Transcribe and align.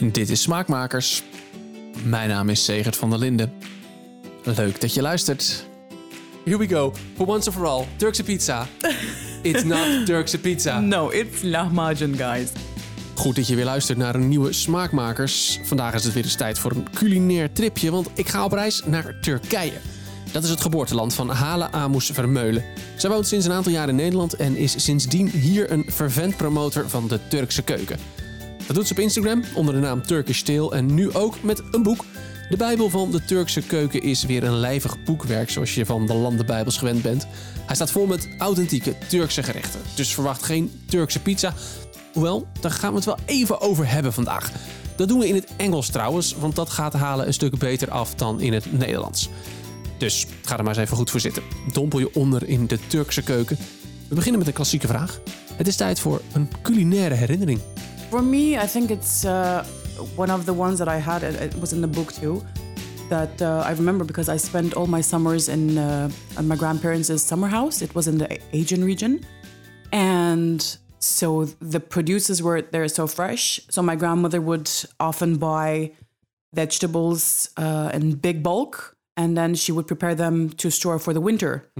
Dit 0.00 0.30
is 0.30 0.42
Smaakmakers. 0.42 1.22
Mijn 2.04 2.28
naam 2.28 2.48
is 2.48 2.64
Segert 2.64 2.96
van 2.96 3.10
der 3.10 3.18
Linden. 3.18 3.52
Leuk 4.42 4.80
dat 4.80 4.94
je 4.94 5.02
luistert. 5.02 5.66
Here 6.44 6.58
we 6.58 6.68
go. 6.68 6.94
For 7.16 7.26
once 7.26 7.48
and 7.48 7.58
for 7.58 7.66
all. 7.66 7.86
Turkse 7.96 8.22
pizza. 8.22 8.66
It's 9.42 9.62
not 9.62 9.86
Turkse 10.06 10.38
pizza. 10.38 10.80
No, 10.80 11.08
it's 11.08 11.42
lahmacun, 11.42 12.16
guys. 12.16 12.48
Goed 13.14 13.36
dat 13.36 13.46
je 13.46 13.54
weer 13.54 13.64
luistert 13.64 13.98
naar 13.98 14.14
een 14.14 14.28
nieuwe 14.28 14.52
Smaakmakers. 14.52 15.60
Vandaag 15.62 15.94
is 15.94 16.04
het 16.04 16.14
weer 16.14 16.24
eens 16.24 16.34
tijd 16.34 16.58
voor 16.58 16.70
een 16.70 16.86
culinair 16.94 17.52
tripje, 17.52 17.90
want 17.90 18.08
ik 18.14 18.28
ga 18.28 18.44
op 18.44 18.52
reis 18.52 18.82
naar 18.84 19.18
Turkije. 19.20 19.80
Dat 20.32 20.42
is 20.42 20.50
het 20.50 20.60
geboorteland 20.60 21.14
van 21.14 21.28
Hala 21.28 21.70
Amus 21.70 22.10
Vermeulen. 22.12 22.64
Zij 22.96 23.10
woont 23.10 23.26
sinds 23.26 23.46
een 23.46 23.52
aantal 23.52 23.72
jaar 23.72 23.88
in 23.88 23.96
Nederland 23.96 24.34
en 24.34 24.56
is 24.56 24.84
sindsdien 24.84 25.28
hier 25.28 25.70
een 25.70 25.86
fervent 25.90 26.36
promotor 26.36 26.88
van 26.88 27.08
de 27.08 27.20
Turkse 27.28 27.62
keuken. 27.62 27.98
Dat 28.70 28.78
doet 28.78 28.88
ze 28.88 28.94
op 28.94 29.00
Instagram 29.00 29.42
onder 29.54 29.74
de 29.74 29.80
naam 29.80 30.02
Turkish 30.02 30.40
Tale 30.40 30.74
en 30.74 30.94
nu 30.94 31.14
ook 31.14 31.42
met 31.42 31.62
een 31.70 31.82
boek. 31.82 32.04
De 32.50 32.56
Bijbel 32.56 32.90
van 32.90 33.10
de 33.10 33.24
Turkse 33.24 33.60
keuken 33.60 34.02
is 34.02 34.24
weer 34.24 34.44
een 34.44 34.58
lijvig 34.58 35.02
boekwerk 35.02 35.50
zoals 35.50 35.74
je 35.74 35.86
van 35.86 36.06
de 36.06 36.14
landenbijbels 36.14 36.78
gewend 36.78 37.02
bent. 37.02 37.26
Hij 37.66 37.74
staat 37.74 37.90
vol 37.90 38.06
met 38.06 38.28
authentieke 38.38 38.94
Turkse 39.08 39.42
gerechten. 39.42 39.80
Dus 39.94 40.14
verwacht 40.14 40.42
geen 40.42 40.82
Turkse 40.86 41.20
pizza. 41.20 41.54
Hoewel, 42.12 42.46
daar 42.60 42.70
gaan 42.70 42.90
we 42.90 42.96
het 42.96 43.04
wel 43.04 43.18
even 43.24 43.60
over 43.60 43.90
hebben 43.90 44.12
vandaag. 44.12 44.50
Dat 44.96 45.08
doen 45.08 45.18
we 45.18 45.28
in 45.28 45.34
het 45.34 45.48
Engels 45.56 45.88
trouwens, 45.88 46.34
want 46.34 46.56
dat 46.56 46.70
gaat 46.70 46.92
halen 46.92 47.26
een 47.26 47.34
stuk 47.34 47.58
beter 47.58 47.90
af 47.90 48.14
dan 48.14 48.40
in 48.40 48.52
het 48.52 48.78
Nederlands. 48.78 49.28
Dus 49.98 50.26
ga 50.42 50.58
er 50.58 50.64
maar 50.64 50.72
eens 50.74 50.84
even 50.84 50.96
goed 50.96 51.10
voor 51.10 51.20
zitten. 51.20 51.42
Dompel 51.72 51.98
je 51.98 52.14
onder 52.14 52.48
in 52.48 52.66
de 52.66 52.78
Turkse 52.86 53.22
keuken. 53.22 53.58
We 54.08 54.14
beginnen 54.14 54.38
met 54.38 54.48
een 54.48 54.54
klassieke 54.54 54.86
vraag. 54.86 55.20
Het 55.54 55.68
is 55.68 55.76
tijd 55.76 56.00
voor 56.00 56.22
een 56.32 56.48
culinaire 56.62 57.14
herinnering. 57.14 57.60
For 58.10 58.22
me, 58.22 58.58
I 58.58 58.66
think 58.66 58.90
it's 58.90 59.24
uh, 59.24 59.64
one 60.16 60.30
of 60.30 60.44
the 60.44 60.52
ones 60.52 60.80
that 60.80 60.88
I 60.88 60.96
had. 60.96 61.22
It, 61.22 61.54
was 61.54 61.72
in 61.72 61.80
the 61.80 61.86
book 61.86 62.12
too. 62.12 62.44
That 63.08 63.40
uh, 63.40 63.62
I 63.64 63.70
remember 63.70 64.04
because 64.04 64.28
I 64.28 64.36
spent 64.36 64.74
all 64.74 64.88
my 64.88 65.00
summers 65.00 65.48
in 65.48 65.78
uh, 65.78 66.10
at 66.36 66.44
my 66.44 66.56
grandparents' 66.56 67.22
summer 67.22 67.46
house. 67.46 67.82
It 67.82 67.94
was 67.94 68.08
in 68.08 68.18
the 68.18 68.28
Aegean 68.52 68.84
region, 68.84 69.24
and 69.92 70.60
so 70.98 71.44
the 71.60 71.78
produces 71.78 72.42
were 72.42 72.60
there 72.62 72.88
so 72.88 73.06
fresh. 73.06 73.60
So 73.70 73.80
my 73.80 73.94
grandmother 73.94 74.40
would 74.40 74.68
often 74.98 75.36
buy 75.36 75.92
vegetables 76.52 77.50
uh, 77.56 77.90
in 77.94 78.16
big 78.16 78.42
bulk, 78.42 78.96
and 79.16 79.36
then 79.36 79.54
she 79.54 79.70
would 79.70 79.86
prepare 79.86 80.16
them 80.16 80.50
to 80.50 80.68
store 80.70 80.98
for 80.98 81.14
the 81.14 81.20
winter. 81.20 81.70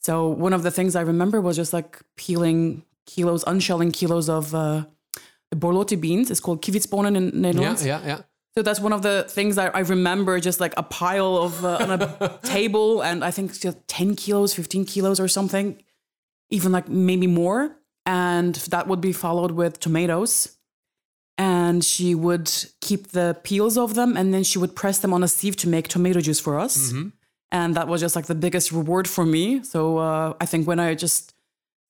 So 0.00 0.26
one 0.26 0.52
of 0.52 0.64
the 0.64 0.72
things 0.72 0.96
I 0.96 1.02
remember 1.02 1.40
was 1.40 1.54
just 1.54 1.72
like 1.72 2.00
peeling 2.16 2.82
kilos, 3.06 3.44
unshelling 3.46 3.92
kilos 3.92 4.28
of 4.28 4.52
uh, 4.52 4.86
borlotti 5.56 6.00
beans. 6.00 6.30
It's 6.30 6.40
called 6.40 6.62
kievitsbonen 6.62 7.16
in 7.16 7.40
Netherlands. 7.40 7.84
yeah, 7.84 8.06
ja. 8.06 8.16
So 8.56 8.62
that's 8.62 8.80
one 8.80 8.92
of 8.92 9.02
the 9.02 9.24
things 9.28 9.58
I, 9.58 9.68
I 9.68 9.80
remember, 9.80 10.40
just 10.40 10.58
like 10.60 10.74
a 10.76 10.82
pile 10.82 11.36
of 11.36 11.64
uh, 11.64 11.76
on 11.80 11.90
a 12.02 12.38
table, 12.42 13.00
and 13.02 13.24
I 13.24 13.30
think 13.30 13.52
just 13.60 13.78
ten 13.86 14.16
kilos, 14.16 14.54
fifteen 14.54 14.84
kilos, 14.84 15.20
or 15.20 15.28
something, 15.28 15.80
even 16.50 16.72
like 16.72 16.88
maybe 16.88 17.26
more. 17.28 17.76
And 18.06 18.56
that 18.70 18.88
would 18.88 19.00
be 19.00 19.12
followed 19.12 19.52
with 19.52 19.78
tomatoes. 19.78 20.56
And 21.38 21.84
she 21.84 22.14
would 22.14 22.50
keep 22.80 23.08
the 23.12 23.36
peels 23.44 23.78
of 23.78 23.94
them, 23.94 24.16
and 24.16 24.34
then 24.34 24.42
she 24.42 24.58
would 24.58 24.74
press 24.74 24.98
them 24.98 25.12
on 25.14 25.22
a 25.22 25.28
sieve 25.28 25.56
to 25.56 25.68
make 25.68 25.86
tomato 25.88 26.20
juice 26.20 26.40
for 26.40 26.58
us. 26.58 26.92
And 27.52 27.74
that 27.76 27.88
was 27.88 28.00
just 28.00 28.14
like 28.16 28.26
the 28.26 28.34
biggest 28.34 28.72
reward 28.72 29.08
for 29.08 29.24
me. 29.24 29.62
So 29.64 29.98
uh, 29.98 30.34
I 30.40 30.46
think 30.46 30.66
when 30.66 30.78
I 30.80 30.94
just 30.94 31.32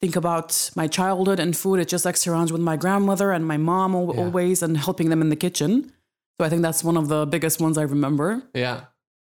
think 0.00 0.16
about 0.16 0.70
my 0.76 0.86
childhood 0.88 1.38
and 1.40 1.56
food, 1.56 1.78
it 1.80 1.88
just 1.88 2.04
like 2.04 2.16
surrounds 2.16 2.50
with 2.52 2.60
my 2.62 2.76
grandmother 2.76 3.32
and 3.32 3.46
my 3.46 3.56
mom 3.58 3.94
al- 3.94 4.12
Yeah. 4.14 4.22
always 4.22 4.62
and 4.62 4.76
helping 4.76 5.10
them 5.10 5.20
in 5.20 5.28
the 5.28 5.36
kitchen. 5.36 5.92
So 6.40 6.46
I 6.46 6.48
think 6.48 6.62
that's 6.62 6.82
one 6.82 6.96
of 6.96 7.08
the 7.08 7.26
biggest 7.26 7.60
ones 7.60 7.76
I 7.78 7.82
remember. 7.82 8.42
Yeah. 8.54 8.80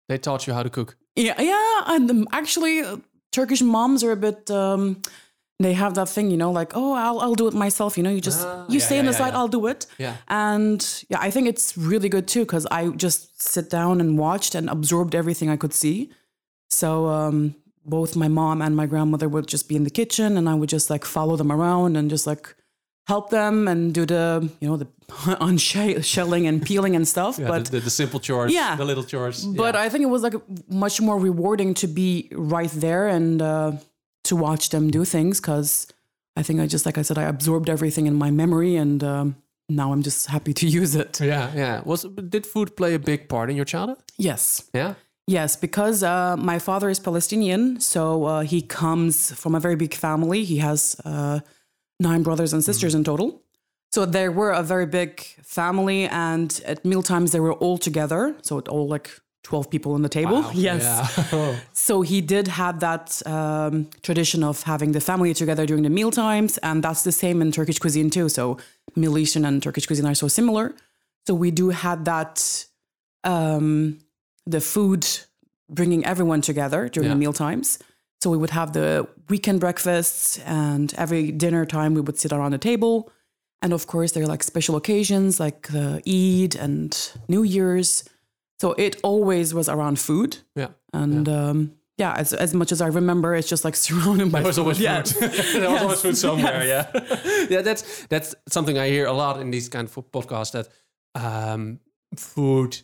they 0.08 0.18
taught 0.18 0.46
you 0.46 0.54
how 0.54 0.62
to 0.62 0.70
cook. 0.70 0.96
Yeah, 1.16 1.40
yeah. 1.40 1.82
And 1.94 2.08
um, 2.10 2.28
actually, 2.30 2.80
uh, 2.80 2.98
Turkish 3.32 3.60
moms 3.60 4.04
are 4.04 4.12
a 4.12 4.16
bit. 4.16 4.48
Um, 4.50 5.02
they 5.58 5.72
have 5.74 5.94
that 5.94 6.08
thing, 6.08 6.30
you 6.30 6.36
know, 6.36 6.52
like, 6.52 6.72
oh, 6.76 6.92
I'll, 6.92 7.18
I'll 7.20 7.34
do 7.34 7.48
it 7.48 7.54
myself. 7.54 7.96
You 7.96 8.04
know, 8.04 8.10
you 8.10 8.20
just 8.20 8.46
Ah, 8.46 8.66
you 8.68 8.78
yeah, 8.78 8.84
stay 8.86 8.94
yeah, 8.96 9.00
on 9.00 9.06
the 9.06 9.12
side. 9.14 9.34
I'll 9.34 9.48
do 9.48 9.66
it. 9.66 9.86
Yeah. 9.98 10.14
And 10.28 10.80
yeah, 11.08 11.18
I 11.20 11.30
think 11.32 11.48
it's 11.48 11.76
really 11.76 12.08
good 12.08 12.28
too 12.28 12.42
because 12.46 12.66
I 12.70 12.90
just 12.90 13.42
sit 13.42 13.68
down 13.68 14.00
and 14.00 14.16
watched 14.16 14.54
and 14.54 14.68
absorbed 14.70 15.14
everything 15.16 15.48
I 15.50 15.56
could 15.56 15.72
see. 15.74 16.10
So 16.70 17.06
um, 17.08 17.56
both 17.88 18.16
my 18.16 18.28
mom 18.28 18.60
and 18.62 18.74
my 18.76 18.86
grandmother 18.86 19.28
would 19.28 19.46
just 19.46 19.68
be 19.68 19.74
in 19.76 19.84
the 19.84 19.90
kitchen, 19.90 20.36
and 20.36 20.48
I 20.48 20.54
would 20.54 20.68
just 20.72 20.90
like 20.90 21.04
follow 21.06 21.36
them 21.36 21.50
around 21.52 21.96
and 21.96 22.10
just 22.10 22.26
like 22.26 22.54
help 23.08 23.30
them 23.30 23.68
and 23.68 23.94
do 23.94 24.04
the 24.04 24.48
you 24.60 24.68
know 24.68 24.76
the 24.76 24.86
unshelling 25.40 26.46
and 26.46 26.62
peeling 26.62 26.96
and 26.96 27.06
stuff. 27.06 27.38
Ja, 27.38 27.46
but 27.48 27.70
de, 27.70 27.80
de 27.80 27.90
simple 27.90 28.20
chores, 28.20 28.52
Yeah. 28.52 28.76
the 28.76 28.84
little 28.84 29.04
chores. 29.04 29.44
but 29.44 29.74
ja. 29.74 29.80
I 29.86 29.88
think 29.88 30.02
it 30.02 30.10
was 30.10 30.22
like 30.22 30.34
much 30.68 31.00
more 31.00 31.18
rewarding 31.18 31.74
to 31.74 31.86
be 31.86 32.28
right 32.32 32.70
there 32.80 33.08
and 33.08 33.40
uh, 33.42 33.72
to 34.24 34.36
watch 34.36 34.68
them 34.70 34.90
do 34.90 35.04
things 35.04 35.40
because 35.40 35.86
I 36.36 36.42
think 36.42 36.60
I 36.60 36.66
just 36.66 36.84
like 36.86 36.98
I 36.98 37.02
said 37.04 37.18
I 37.18 37.22
absorbed 37.28 37.68
everything 37.68 38.06
in 38.06 38.14
my 38.14 38.30
memory 38.30 38.76
and 38.76 39.02
um, 39.02 39.36
now 39.68 39.92
I'm 39.92 40.02
just 40.02 40.26
happy 40.26 40.52
to 40.54 40.66
use 40.82 40.94
it. 40.96 41.20
yeah, 41.20 41.50
yeah. 41.54 41.82
Was 41.84 42.02
did 42.28 42.46
food 42.46 42.76
play 42.76 42.94
a 42.94 42.98
big 42.98 43.28
part 43.28 43.50
in 43.50 43.56
your 43.56 43.64
childhood? 43.66 43.98
Yes. 44.18 44.62
Yeah. 44.74 44.94
Yes, 45.26 45.56
because 45.56 46.04
uh, 46.04 46.36
my 46.36 46.58
father 46.60 46.88
is 46.88 47.00
Palestinian, 47.00 47.80
so 47.80 48.24
uh, 48.24 48.40
he 48.42 48.62
comes 48.62 49.32
from 49.32 49.56
a 49.56 49.60
very 49.60 49.74
big 49.74 49.92
family. 49.94 50.44
He 50.44 50.58
has 50.58 50.96
uh, 51.04 51.40
nine 51.98 52.22
brothers 52.22 52.52
and 52.52 52.62
sisters 52.62 52.94
in 52.94 53.02
total. 53.02 53.42
So 53.90 54.04
there 54.06 54.30
were 54.30 54.52
a 54.52 54.62
very 54.62 54.86
big 54.86 55.20
family, 55.42 56.06
and 56.06 56.60
at 56.64 56.84
mealtimes 56.84 57.32
they 57.32 57.40
were 57.40 57.54
all 57.54 57.76
together. 57.76 58.36
So 58.42 58.58
it 58.58 58.68
all 58.68 58.86
like 58.86 59.10
twelve 59.42 59.68
people 59.68 59.94
on 59.94 60.02
the 60.02 60.08
table. 60.08 60.42
Wow. 60.42 60.50
Yes. 60.54 60.82
Yeah. 61.32 61.56
So 61.72 62.02
he 62.02 62.20
did 62.20 62.46
have 62.48 62.78
that 62.80 63.20
um, 63.26 63.88
tradition 64.02 64.44
of 64.44 64.62
having 64.62 64.92
the 64.92 65.00
family 65.00 65.34
together 65.34 65.66
during 65.66 65.82
the 65.82 65.90
meal 65.90 66.12
times, 66.12 66.58
and 66.58 66.84
that's 66.84 67.02
the 67.02 67.12
same 67.12 67.42
in 67.42 67.50
Turkish 67.50 67.80
cuisine 67.80 68.10
too. 68.10 68.28
So 68.28 68.58
Middle 68.94 69.18
Eastern 69.18 69.44
and 69.44 69.60
Turkish 69.60 69.86
cuisine 69.86 70.06
are 70.06 70.14
so 70.14 70.28
similar. 70.28 70.74
So 71.26 71.34
we 71.34 71.50
do 71.50 71.70
have 71.70 72.04
that 72.04 72.66
um, 73.24 73.98
the 74.46 74.60
food 74.60 75.06
bringing 75.68 76.04
everyone 76.04 76.40
together 76.40 76.88
during 76.88 77.08
Yeah. 77.08 77.14
the 77.14 77.18
meal 77.18 77.32
times. 77.32 77.78
So 78.22 78.30
we 78.30 78.36
would 78.36 78.50
have 78.50 78.72
the 78.72 79.06
weekend 79.28 79.60
breakfasts, 79.60 80.38
and 80.46 80.94
every 80.96 81.32
dinner 81.32 81.66
time 81.66 81.94
we 81.94 82.00
would 82.00 82.18
sit 82.18 82.32
around 82.32 82.52
the 82.52 82.58
table. 82.58 83.10
And 83.62 83.72
of 83.72 83.86
course, 83.86 84.12
there 84.12 84.22
are 84.22 84.26
like 84.32 84.42
special 84.44 84.76
occasions 84.76 85.38
like 85.40 85.68
the 85.68 86.00
Eid 86.06 86.54
and 86.56 86.96
New 87.28 87.42
Year's. 87.42 88.04
So 88.60 88.72
it 88.78 88.96
always 89.02 89.52
was 89.52 89.68
around 89.68 89.98
food. 89.98 90.38
yeah. 90.54 90.68
And 90.92 91.28
um, 91.28 91.72
yeah, 91.98 92.14
as, 92.16 92.32
as 92.32 92.54
much 92.54 92.72
as 92.72 92.80
I 92.80 92.86
remember, 92.86 93.34
it's 93.34 93.48
just 93.48 93.64
like 93.64 93.76
surrounded 93.86 94.30
by 94.32 94.38
There 94.40 94.46
was 94.48 94.58
always 94.58 94.78
food. 94.78 94.84
Yes. 94.84 95.12
food. 95.12 95.30
there 95.62 95.70
was 95.70 95.82
always 95.82 96.00
food 96.00 96.16
somewhere. 96.16 96.64
Yeah, 96.64 96.86
yeah. 97.50 97.62
That's 97.62 98.06
that's 98.06 98.34
something 98.48 98.78
I 98.78 98.88
hear 98.88 99.06
a 99.06 99.12
lot 99.12 99.40
in 99.40 99.50
these 99.50 99.68
kind 99.68 99.88
of 99.88 99.94
podcasts. 100.12 100.52
That 100.52 100.68
um, 101.14 101.80
food 102.16 102.78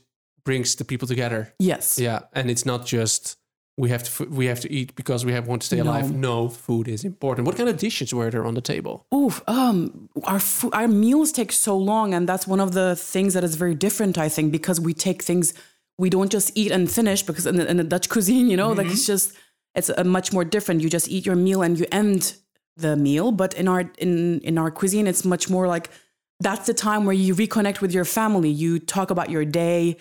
brings 0.44 0.74
the 0.76 0.84
people 0.84 1.08
together. 1.08 1.54
yes. 1.58 1.98
Yeah, 1.98 2.20
and 2.32 2.50
it's 2.50 2.64
not 2.66 2.86
just 2.86 3.36
we 3.78 3.88
have 3.88 4.02
to 4.04 4.24
we 4.26 4.46
have 4.46 4.60
to 4.60 4.70
eat 4.70 4.94
because 4.96 5.24
we 5.24 5.32
have 5.32 5.46
want 5.48 5.62
to 5.62 5.66
stay 5.66 5.76
No. 5.78 5.84
alive. 5.84 6.12
No, 6.14 6.48
food 6.48 6.88
is 6.88 7.04
important. 7.04 7.46
What 7.46 7.56
kind 7.56 7.68
of 7.68 7.76
dishes 7.78 8.12
were 8.12 8.30
there 8.30 8.44
on 8.44 8.54
the 8.54 8.60
table? 8.60 9.06
Oof, 9.14 9.42
um, 9.46 10.08
our 10.24 10.40
fo- 10.40 10.70
our 10.72 10.88
meals 10.88 11.32
take 11.32 11.52
so 11.52 11.76
long, 11.76 12.12
and 12.14 12.28
that's 12.28 12.46
one 12.46 12.60
of 12.60 12.72
the 12.72 12.96
things 12.96 13.32
that 13.34 13.44
is 13.44 13.54
very 13.56 13.74
different, 13.74 14.18
I 14.18 14.28
think, 14.28 14.52
because 14.52 14.78
we 14.80 14.92
take 14.94 15.22
things 15.22 15.54
we 15.98 16.10
don't 16.10 16.32
just 16.32 16.50
eat 16.54 16.72
and 16.72 16.90
finish 16.90 17.22
because 17.22 17.46
in 17.46 17.56
the, 17.56 17.70
in 17.70 17.76
the 17.76 17.84
Dutch 17.84 18.08
cuisine, 18.08 18.48
you 18.50 18.56
know, 18.56 18.72
like 18.72 18.88
it's 18.88 19.06
just 19.06 19.32
it's 19.74 19.88
a 19.90 20.04
much 20.04 20.32
more 20.32 20.44
different. 20.44 20.80
You 20.82 20.90
just 20.90 21.08
eat 21.08 21.24
your 21.24 21.36
meal 21.36 21.62
and 21.62 21.78
you 21.78 21.86
end 21.92 22.34
the 22.76 22.96
meal, 22.96 23.32
but 23.32 23.54
in 23.54 23.68
our 23.68 23.90
in 23.98 24.40
in 24.40 24.58
our 24.58 24.70
cuisine, 24.70 25.06
it's 25.06 25.24
much 25.24 25.48
more 25.48 25.66
like 25.66 25.88
that's 26.40 26.66
the 26.66 26.74
time 26.74 27.04
where 27.06 27.14
you 27.14 27.34
reconnect 27.34 27.80
with 27.80 27.92
your 27.94 28.04
family. 28.04 28.50
You 28.50 28.78
talk 28.80 29.10
about 29.10 29.30
your 29.30 29.44
day, 29.44 29.96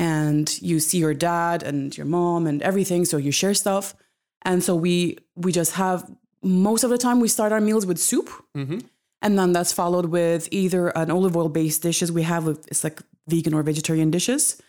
and 0.00 0.60
you 0.62 0.80
see 0.80 0.96
your 0.96 1.12
dad 1.12 1.62
and 1.62 1.94
your 1.96 2.06
mom 2.06 2.46
and 2.46 2.62
everything. 2.62 3.04
So 3.04 3.18
you 3.18 3.30
share 3.30 3.52
stuff, 3.52 3.94
and 4.42 4.64
so 4.64 4.74
we 4.74 5.18
we 5.36 5.52
just 5.52 5.72
have 5.74 6.10
most 6.42 6.84
of 6.84 6.90
the 6.90 6.96
time 6.96 7.20
we 7.20 7.28
start 7.28 7.52
our 7.52 7.60
meals 7.60 7.84
with 7.84 7.98
soup. 7.98 8.30
Mm-hmm. 8.56 8.78
And 9.22 9.38
then 9.38 9.52
that's 9.52 9.74
followed 9.74 10.06
with 10.06 10.48
either 10.50 10.88
an 10.96 11.10
olive 11.10 11.36
oil 11.36 11.50
based 11.50 11.82
dishes 11.82 12.10
we 12.10 12.22
have, 12.22 12.48
it's 12.48 12.82
like 12.82 13.02
vegan 13.28 13.52
or 13.52 13.62
vegetarian 13.62 14.10
dishes. 14.10 14.62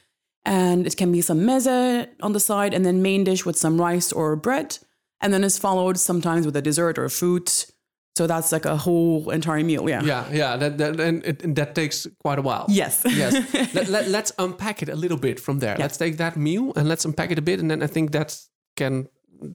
And 0.43 0.85
it 0.85 0.97
can 0.97 1.11
be 1.11 1.21
some 1.21 1.39
meze 1.39 2.07
on 2.21 2.33
the 2.33 2.39
side, 2.39 2.73
and 2.73 2.85
then 2.85 3.01
main 3.01 3.23
dish 3.23 3.45
with 3.45 3.55
some 3.55 3.79
rice 3.79 4.11
or 4.11 4.35
bread. 4.35 4.79
And 5.21 5.33
then 5.33 5.45
it's 5.45 5.57
followed 5.57 5.97
sometimes 5.97 6.45
with 6.45 6.55
a 6.57 6.61
dessert 6.61 6.97
or 6.99 7.07
fruit. 7.07 7.70
So 8.17 8.27
that's 8.27 8.51
like 8.51 8.65
a 8.65 8.75
whole 8.75 9.29
entire 9.29 9.63
meal. 9.63 9.89
Yeah. 9.89 10.03
Yeah, 10.03 10.25
yeah, 10.31 10.57
that, 10.57 10.77
that 10.77 10.99
and, 10.99 11.23
it, 11.23 11.43
and 11.43 11.55
that 11.55 11.75
takes 11.75 12.07
quite 12.19 12.39
a 12.39 12.41
while. 12.41 12.65
Yes. 12.67 13.03
yes. 13.05 13.33
let, 13.73 13.87
let, 13.95 14.07
let's 14.09 14.31
unpack 14.37 14.83
it 14.83 14.89
a 14.89 14.95
little 14.95 15.17
bit 15.17 15.39
from 15.39 15.59
there. 15.59 15.77
Let's 15.77 15.97
take 15.97 16.17
that 16.17 16.35
meal 16.35 16.73
and 16.75 16.87
let's 16.87 17.05
unpack 17.05 17.31
it 17.31 17.39
a 17.39 17.41
bit, 17.41 17.59
and 17.59 17.71
then 17.71 17.81
I 17.81 17.87
think 17.87 18.11
that 18.11 18.37
can 18.75 19.07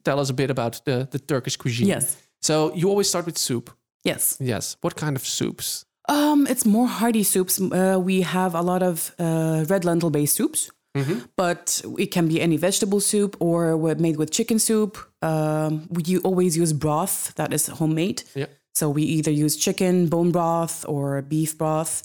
tell 0.04 0.18
us 0.18 0.30
a 0.30 0.34
bit 0.34 0.50
about 0.50 0.80
the, 0.84 1.06
the 1.10 1.18
Turkish 1.18 1.56
cuisine. 1.56 1.88
Yes. 1.88 2.16
So 2.40 2.72
you 2.74 2.88
always 2.88 3.08
start 3.08 3.26
with 3.26 3.38
soup. 3.38 3.70
Yes. 4.04 4.36
Yes. 4.40 4.76
What 4.80 4.96
kind 4.96 5.16
of 5.16 5.22
soups? 5.26 5.84
Um, 6.08 6.46
it's 6.46 6.64
more 6.64 6.86
hearty 6.86 7.24
soups. 7.24 7.60
Uh, 7.60 7.98
we 8.00 8.22
have 8.22 8.54
a 8.54 8.62
lot 8.62 8.82
of 8.82 9.14
uh, 9.18 9.64
red 9.68 9.84
lentil 9.84 10.10
based 10.10 10.36
soups, 10.36 10.70
but 11.36 11.82
it 11.98 12.06
can 12.06 12.28
be 12.28 12.40
any 12.40 12.56
vegetable 12.56 13.00
soup 13.00 13.36
or 13.40 13.76
made 13.96 14.16
with 14.16 14.30
chicken 14.30 14.58
soup. 14.58 14.96
Um, 15.26 15.88
we 15.90 16.18
always 16.18 16.56
use 16.56 16.72
broth 16.72 17.34
that 17.34 17.52
is 17.52 17.66
homemade. 17.66 18.22
Yeah. 18.34 18.46
So 18.74 18.90
we 18.90 19.02
either 19.02 19.30
use 19.44 19.56
chicken 19.56 20.08
bone 20.08 20.30
broth 20.32 20.84
or 20.88 21.22
beef 21.22 21.56
broth, 21.58 22.02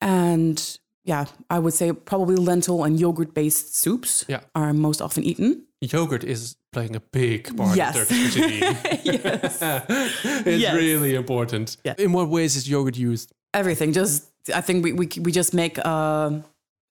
and 0.00 0.78
yeah, 1.04 1.24
I 1.48 1.58
would 1.58 1.74
say 1.74 1.92
probably 1.92 2.36
lentil 2.36 2.84
and 2.84 2.98
yogurt 3.00 3.32
based 3.34 3.76
soups 3.76 4.24
Yeah. 4.28 4.40
are 4.54 4.72
most 4.74 5.00
often 5.00 5.24
eaten. 5.24 5.62
Yogurt 5.80 6.24
is 6.24 6.56
playing 6.72 6.96
a 6.96 7.00
big 7.12 7.56
part 7.56 7.76
Yes. 7.76 7.94
in 7.96 8.00
Turkish 8.06 8.34
cuisine. 8.34 8.60
yes, 9.04 9.58
it's 10.46 10.60
Yes. 10.62 10.74
really 10.74 11.14
important. 11.14 11.76
Yeah. 11.84 11.94
In 11.98 12.12
what 12.12 12.28
ways 12.28 12.56
is 12.56 12.68
yogurt 12.68 12.96
used? 12.96 13.32
everything. 13.54 13.92
Just 13.94 14.24
I 14.54 14.60
think 14.60 14.84
we 14.84 14.92
we 14.92 15.06
we 15.24 15.32
just 15.32 15.54
make 15.54 15.78
um 15.86 16.44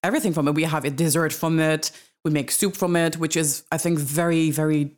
everything 0.03 0.33
from 0.33 0.47
it. 0.47 0.55
We 0.55 0.63
have 0.63 0.85
a 0.87 0.89
dessert 0.89 1.33
from 1.33 1.59
it. 1.59 1.91
We 2.25 2.31
make 2.31 2.49
soup 2.51 2.75
from 2.75 2.95
it, 2.95 3.17
which 3.17 3.35
is 3.37 3.63
I 3.71 3.77
think 3.77 3.99
very 3.99 4.51
very 4.51 4.96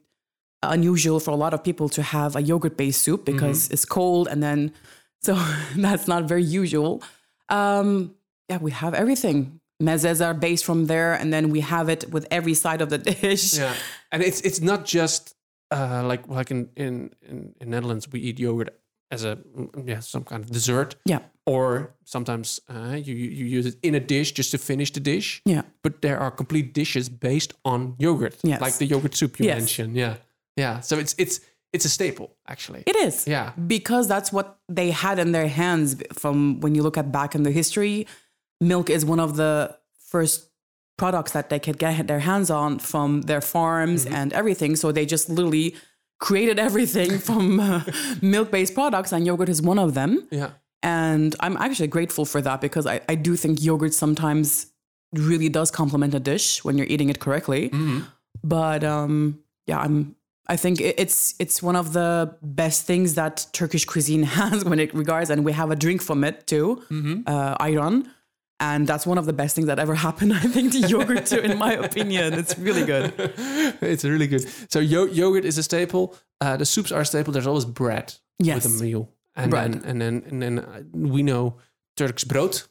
unusual 0.63 1.19
for 1.19 1.31
a 1.31 1.35
lot 1.35 1.53
of 1.53 1.63
people 1.63 1.89
to 1.89 2.01
have 2.01 2.35
a 2.35 2.41
yogurt 2.41 2.75
based 2.77 3.01
soup 3.01 3.25
because 3.25 3.69
it's 3.69 3.85
cold 3.85 4.27
and 4.27 4.41
then 4.43 4.71
so 5.21 5.35
that's 5.75 6.07
not 6.07 6.23
very 6.29 6.43
usual. 6.43 7.01
Um, 7.49 8.15
yeah, 8.49 8.57
we 8.61 8.71
have 8.71 8.93
everything. 8.93 9.59
Mezes 9.81 10.21
are 10.21 10.33
based 10.33 10.65
from 10.65 10.85
there, 10.87 11.13
and 11.13 11.31
then 11.33 11.49
we 11.49 11.61
have 11.61 11.87
it 11.89 12.09
with 12.11 12.25
every 12.31 12.53
side 12.53 12.81
of 12.81 12.89
the 12.89 12.97
dish. 13.21 13.57
Yeah, 13.57 13.73
and 14.11 14.21
it's 14.23 14.41
it's 14.41 14.59
not 14.61 14.85
just 14.85 15.35
uh, 15.71 16.03
like 16.05 16.27
like 16.27 16.51
in, 16.51 16.69
in 16.75 17.11
in 17.21 17.53
in 17.61 17.69
Netherlands 17.69 18.07
we 18.11 18.19
eat 18.19 18.39
yogurt 18.39 18.69
as 19.11 19.23
a 19.23 19.37
mm, 19.37 19.87
yeah 19.87 19.99
some 20.01 20.23
kind 20.23 20.43
of 20.43 20.51
dessert, 20.51 20.95
Yeah. 21.05 21.19
or 21.45 21.95
sometimes 22.03 22.59
uh, 22.69 22.95
you 22.95 23.13
you 23.15 23.29
you 23.29 23.45
use 23.57 23.65
it 23.65 23.77
in 23.81 23.95
a 23.95 23.99
dish 23.99 24.33
just 24.33 24.51
to 24.51 24.57
finish 24.57 24.91
the 24.91 24.99
dish. 24.99 25.41
Yeah. 25.45 25.61
But 25.81 26.01
there 26.01 26.19
are 26.19 26.31
complete 26.31 26.73
dishes 26.73 27.09
based 27.09 27.53
on 27.63 27.95
yogurt, 27.99 28.35
Yes. 28.43 28.61
like 28.61 28.77
the 28.77 28.85
yogurt 28.85 29.15
soup 29.15 29.39
you 29.39 29.45
Yes. 29.45 29.57
mentioned. 29.57 29.95
Yeah, 29.95 30.15
yeah. 30.59 30.79
So 30.81 30.93
it's 31.03 31.13
it's 31.17 31.39
it's 31.73 31.85
a 31.85 31.89
staple 31.89 32.29
actually. 32.53 32.81
It 32.85 32.95
is. 33.07 33.15
Yeah. 33.27 33.51
Because 33.75 34.05
that's 34.13 34.29
what 34.35 34.47
they 34.67 34.89
had 34.91 35.17
in 35.19 35.31
their 35.31 35.47
hands 35.47 35.87
from 36.21 36.59
when 36.61 36.75
you 36.75 36.83
look 36.83 36.97
at 36.97 37.11
back 37.11 37.35
in 37.35 37.43
the 37.43 37.51
history. 37.51 38.07
Milk 38.59 38.89
is 38.89 39.05
one 39.05 39.21
of 39.21 39.35
the 39.35 39.77
first 40.13 40.49
products 40.97 41.31
that 41.31 41.49
they 41.49 41.59
could 41.59 41.77
get 41.77 42.07
their 42.07 42.19
hands 42.19 42.49
on 42.51 42.79
from 42.79 43.21
their 43.21 43.41
farms 43.41 44.05
and 44.05 44.33
everything. 44.33 44.75
So 44.75 44.91
they 44.91 45.05
just 45.05 45.29
literally 45.29 45.75
created 46.19 46.59
everything 46.59 47.17
from 47.27 47.59
uh, 47.59 47.81
milk 48.21 48.51
based 48.51 48.73
products, 48.73 49.11
and 49.13 49.25
yogurt 49.25 49.49
is 49.49 49.61
one 49.61 49.79
of 49.79 49.93
them. 49.93 50.27
yeah. 50.31 50.51
And 50.81 51.35
I'm 51.41 51.57
actually 51.57 51.87
grateful 51.87 52.25
for 52.25 52.41
that 52.41 52.61
because 52.61 52.85
I, 52.87 53.01
I 53.09 53.15
do 53.15 53.35
think 53.35 53.61
yogurt 53.61 53.93
sometimes 53.93 54.67
really 55.13 55.49
does 55.49 55.71
complement 55.71 56.13
a 56.15 56.21
dish 56.21 56.63
when 56.63 56.77
you're 56.77 56.87
eating 56.87 57.09
it 57.09 57.19
correctly. 57.19 57.69
But 58.43 58.83
um, 58.83 59.39
yeah, 59.67 59.79
I'm. 59.79 60.15
I 60.53 60.57
think 60.57 60.81
it's 60.81 61.35
it's 61.39 61.61
one 61.63 61.75
of 61.79 61.93
the 61.93 62.35
best 62.41 62.85
things 62.87 63.13
that 63.13 63.45
Turkish 63.53 63.85
cuisine 63.85 64.23
has 64.39 64.65
when 64.65 64.79
it 64.79 64.93
regards, 64.93 65.29
and 65.29 65.45
we 65.45 65.51
have 65.53 65.69
a 65.71 65.75
drink 65.75 66.01
from 66.01 66.23
it 66.23 66.47
too, 66.47 66.81
uh, 67.27 67.55
ayran, 67.65 68.07
and 68.59 68.87
that's 68.87 69.05
one 69.05 69.17
of 69.19 69.25
the 69.25 69.33
best 69.33 69.55
things 69.55 69.67
that 69.67 69.79
ever 69.79 69.95
happened. 70.07 70.33
I 70.33 70.39
think 70.55 70.71
to 70.73 70.79
yogurt 70.79 71.25
too, 71.27 71.39
in 71.39 71.57
my 71.57 71.73
opinion, 71.73 72.33
it's 72.33 72.57
really 72.57 72.85
good. 72.85 73.13
it's 73.81 74.03
really 74.03 74.27
good. 74.27 74.43
So 74.71 74.79
yo- 74.79 75.05
yogurt 75.21 75.45
is 75.45 75.57
a 75.57 75.63
staple. 75.63 76.15
Uh, 76.41 76.57
the 76.57 76.65
soups 76.65 76.91
are 76.91 77.01
a 77.01 77.05
staple. 77.05 77.31
There's 77.33 77.47
always 77.47 77.65
bread 77.65 78.15
Yes. 78.39 78.63
with 78.65 78.79
a 78.81 78.83
meal, 78.83 79.09
and 79.35 79.51
Bread. 79.51 79.73
then 79.73 79.83
and 79.89 80.01
then 80.01 80.23
and 80.29 80.41
then 80.41 80.59
uh, 80.59 80.81
we 80.93 81.21
know 81.21 81.55
Turks 81.95 82.23
brood. 82.23 82.61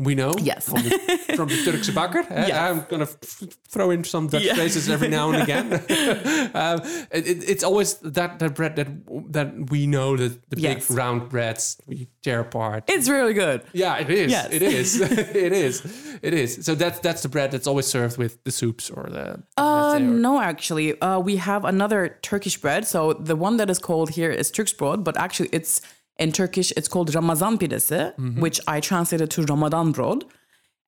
We 0.00 0.14
know 0.14 0.32
Yes. 0.38 0.68
from 0.68 0.82
the, 0.84 0.90
from 1.34 1.48
the 1.48 1.56
Turkse 1.64 1.90
bakker. 1.90 2.22
Yes. 2.30 2.52
I'm 2.56 2.86
gonna 2.88 3.02
f- 3.02 3.42
throw 3.68 3.90
in 3.90 4.04
some 4.04 4.28
Dutch 4.28 4.44
Yeah. 4.44 4.54
phrases 4.54 4.88
every 4.88 5.08
now 5.08 5.32
and 5.32 5.42
again. 5.42 5.72
um, 6.54 6.80
it, 7.10 7.26
it- 7.26 7.48
it's 7.50 7.64
always 7.64 7.94
that 8.02 8.38
that 8.38 8.54
bread 8.54 8.76
that 8.76 8.86
that 9.32 9.70
we 9.72 9.86
know 9.88 10.16
the 10.16 10.28
the 10.50 10.60
Yes. 10.60 10.86
big 10.88 10.96
round 10.98 11.28
breads 11.28 11.76
we 11.88 12.06
tear 12.22 12.40
apart. 12.40 12.84
It's 12.86 13.08
really 13.08 13.34
good. 13.34 13.62
yeah, 13.72 13.98
it 13.98 14.08
is. 14.08 14.30
Yes. 14.30 14.48
It 14.52 14.62
is. 14.62 15.00
it 15.00 15.52
is. 15.52 15.82
It 16.22 16.32
is. 16.34 16.64
So 16.64 16.76
that's 16.76 17.00
that's 17.00 17.22
the 17.22 17.28
bread 17.28 17.50
that's 17.50 17.66
always 17.66 17.86
served 17.88 18.18
with 18.18 18.38
the 18.44 18.52
soups 18.52 18.90
or 18.90 19.08
the. 19.10 19.42
Uh, 19.56 19.94
or- 19.94 19.98
no, 20.00 20.40
actually, 20.40 21.00
uh, 21.00 21.18
we 21.18 21.36
have 21.38 21.64
another 21.64 22.18
Turkish 22.22 22.56
bread. 22.60 22.86
So 22.86 23.14
the 23.14 23.34
one 23.34 23.56
that 23.56 23.68
is 23.68 23.80
called 23.80 24.10
here 24.10 24.30
is 24.30 24.50
Turks 24.52 24.72
bread, 24.72 25.02
but 25.02 25.16
actually 25.16 25.48
it's 25.52 25.80
in 26.18 26.32
Turkish 26.32 26.72
it's 26.76 26.88
called 26.88 27.14
Ramazan 27.14 27.58
pidesi, 27.58 28.38
which 28.38 28.60
I 28.66 28.80
translated 28.80 29.30
to 29.32 29.42
Ramadan 29.42 29.92
bread 29.92 30.24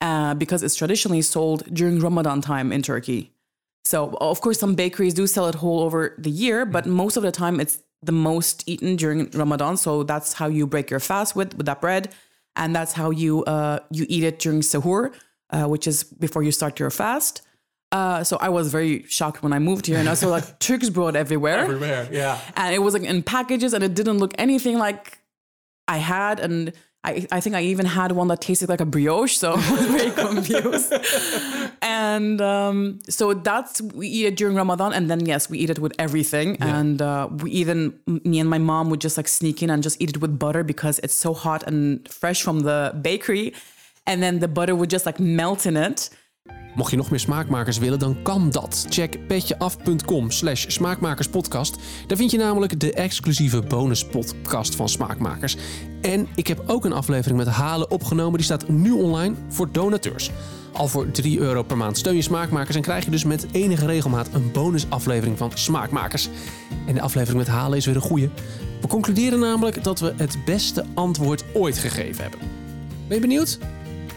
uh, 0.00 0.34
because 0.34 0.62
it's 0.62 0.74
traditionally 0.74 1.22
sold 1.22 1.62
during 1.72 2.00
Ramadan 2.00 2.40
time 2.40 2.72
in 2.72 2.82
Turkey. 2.82 3.32
So 3.84 4.16
of 4.20 4.40
course 4.40 4.58
some 4.58 4.74
bakeries 4.74 5.14
do 5.14 5.26
sell 5.26 5.46
it 5.46 5.56
whole 5.56 5.80
over 5.80 6.14
the 6.18 6.30
year, 6.30 6.64
but 6.64 6.86
most 6.86 7.16
of 7.16 7.22
the 7.22 7.32
time 7.32 7.60
it's 7.60 7.78
the 8.02 8.12
most 8.12 8.64
eaten 8.66 8.96
during 8.96 9.30
Ramadan. 9.30 9.76
So 9.76 10.02
that's 10.02 10.34
how 10.34 10.48
you 10.48 10.66
break 10.66 10.90
your 10.90 11.00
fast 11.00 11.36
with 11.36 11.56
with 11.56 11.66
that 11.66 11.80
bread, 11.80 12.12
and 12.56 12.74
that's 12.74 12.92
how 12.92 13.10
you 13.10 13.44
uh, 13.44 13.80
you 13.90 14.06
eat 14.08 14.24
it 14.24 14.38
during 14.38 14.60
sahur, 14.60 15.12
uh, 15.50 15.66
which 15.66 15.86
is 15.86 16.04
before 16.04 16.42
you 16.42 16.52
start 16.52 16.78
your 16.78 16.90
fast. 16.90 17.42
Uh, 17.92 18.22
so 18.22 18.36
I 18.40 18.48
was 18.50 18.70
very 18.70 19.04
shocked 19.08 19.42
when 19.42 19.52
I 19.52 19.58
moved 19.58 19.86
here 19.86 19.98
and 19.98 20.08
I 20.08 20.14
saw 20.14 20.28
like 20.28 20.58
Turkish 20.60 20.90
broad 20.90 21.16
everywhere. 21.16 21.58
Everywhere, 21.58 22.08
yeah. 22.12 22.38
And 22.54 22.72
it 22.72 22.78
was 22.78 22.94
like 22.94 23.02
in 23.02 23.22
packages 23.22 23.74
and 23.74 23.82
it 23.82 23.94
didn't 23.94 24.18
look 24.18 24.32
anything 24.38 24.78
like 24.78 25.18
I 25.90 25.98
had. 25.98 26.40
And 26.40 26.72
I, 27.02 27.26
I 27.32 27.40
think 27.40 27.56
I 27.56 27.62
even 27.62 27.86
had 27.86 28.12
one 28.12 28.28
that 28.28 28.40
tasted 28.40 28.68
like 28.68 28.80
a 28.80 28.84
brioche. 28.84 29.36
So 29.36 29.52
I 29.56 29.70
was 29.70 29.86
very 29.86 30.10
confused. 30.10 30.92
and 31.82 32.40
um, 32.40 33.00
so 33.08 33.34
that's, 33.34 33.80
we 33.80 34.06
eat 34.06 34.26
it 34.26 34.36
during 34.36 34.54
Ramadan. 34.54 34.92
And 34.92 35.10
then, 35.10 35.26
yes, 35.26 35.50
we 35.50 35.58
eat 35.58 35.70
it 35.70 35.78
with 35.78 35.92
everything. 35.98 36.56
And 36.60 37.02
uh, 37.02 37.28
we 37.42 37.50
even, 37.52 37.98
me 38.06 38.38
and 38.38 38.48
my 38.48 38.58
mom 38.58 38.90
would 38.90 39.00
just 39.00 39.16
like 39.16 39.28
sneak 39.28 39.62
in 39.62 39.70
and 39.70 39.82
just 39.82 40.00
eat 40.00 40.10
it 40.10 40.20
with 40.20 40.38
butter 40.38 40.62
because 40.62 40.98
it's 41.00 41.14
so 41.14 41.34
hot 41.34 41.64
and 41.66 42.06
fresh 42.08 42.42
from 42.42 42.60
the 42.60 42.96
bakery. 43.00 43.54
And 44.06 44.22
then 44.22 44.38
the 44.40 44.48
butter 44.48 44.74
would 44.74 44.90
just 44.90 45.06
like 45.06 45.18
melt 45.18 45.66
in 45.66 45.76
it. 45.76 46.10
Mocht 46.74 46.90
je 46.90 46.96
nog 46.96 47.10
meer 47.10 47.20
smaakmakers 47.20 47.78
willen, 47.78 47.98
dan 47.98 48.22
kan 48.22 48.50
dat. 48.50 48.86
Check 48.88 49.26
petjeaf.com 49.26 50.30
slash 50.30 50.64
smaakmakerspodcast. 50.68 51.76
Daar 52.06 52.16
vind 52.16 52.30
je 52.30 52.38
namelijk 52.38 52.80
de 52.80 52.92
exclusieve 52.92 53.62
bonuspodcast 53.62 54.74
van 54.74 54.88
Smaakmakers. 54.88 55.56
En 56.00 56.28
ik 56.34 56.46
heb 56.46 56.62
ook 56.66 56.84
een 56.84 56.92
aflevering 56.92 57.38
met 57.38 57.48
Halen 57.48 57.90
opgenomen. 57.90 58.34
Die 58.34 58.44
staat 58.44 58.68
nu 58.68 58.90
online 58.90 59.34
voor 59.48 59.72
donateurs. 59.72 60.30
Al 60.72 60.88
voor 60.88 61.10
3 61.10 61.38
euro 61.38 61.62
per 61.62 61.76
maand 61.76 61.98
steun 61.98 62.14
je 62.14 62.22
Smaakmakers... 62.22 62.76
en 62.76 62.82
krijg 62.82 63.04
je 63.04 63.10
dus 63.10 63.24
met 63.24 63.46
enige 63.52 63.86
regelmaat 63.86 64.28
een 64.32 64.52
bonusaflevering 64.52 65.38
van 65.38 65.50
Smaakmakers. 65.54 66.28
En 66.86 66.94
de 66.94 67.00
aflevering 67.00 67.38
met 67.38 67.48
Halen 67.48 67.78
is 67.78 67.86
weer 67.86 67.96
een 67.96 68.00
goeie. 68.00 68.30
We 68.80 68.86
concluderen 68.86 69.38
namelijk 69.38 69.84
dat 69.84 70.00
we 70.00 70.14
het 70.16 70.44
beste 70.44 70.84
antwoord 70.94 71.44
ooit 71.54 71.78
gegeven 71.78 72.22
hebben. 72.22 72.40
Ben 73.08 73.16
je 73.16 73.22
benieuwd? 73.22 73.58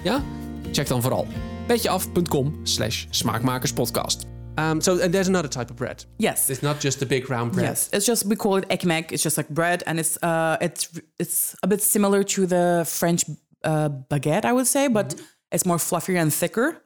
Ja? 0.03 0.23
Check 0.71 0.87
dan 0.87 1.01
vooral 1.01 1.27
petjeaf.com 1.67 2.65
slash 2.65 3.08
smaakmakerspodcast. 3.12 4.25
Um, 4.58 4.82
so, 4.82 5.00
and 5.01 5.12
there's 5.13 5.27
another 5.27 5.48
type 5.48 5.72
of 5.72 5.77
bread. 5.77 6.05
Yes. 6.20 6.50
It's 6.50 6.62
not 6.62 6.79
just 6.79 7.00
the 7.00 7.05
big 7.08 7.29
round 7.29 7.53
bread. 7.53 7.65
Yes, 7.65 7.89
it's 7.91 8.05
just 8.05 8.25
we 8.25 8.36
call 8.36 8.58
it 8.58 8.67
ekmek. 8.70 9.12
It's 9.12 9.24
just 9.24 9.36
like 9.38 9.50
bread, 9.50 9.82
and 9.88 10.00
it's 10.00 10.17
uh, 10.22 10.58
it's 10.62 10.89
it's 11.20 11.55
a 11.63 11.67
bit 11.67 11.82
similar 11.82 12.24
to 12.24 12.46
the 12.46 12.86
French 12.88 13.24
uh, 13.63 13.89
baguette, 14.10 14.46
I 14.46 14.53
would 14.53 14.67
say, 14.67 14.88
but 14.89 15.15
it's 15.51 15.65
more 15.65 15.77
fluffier 15.77 16.22
and 16.22 16.32
thicker. 16.32 16.84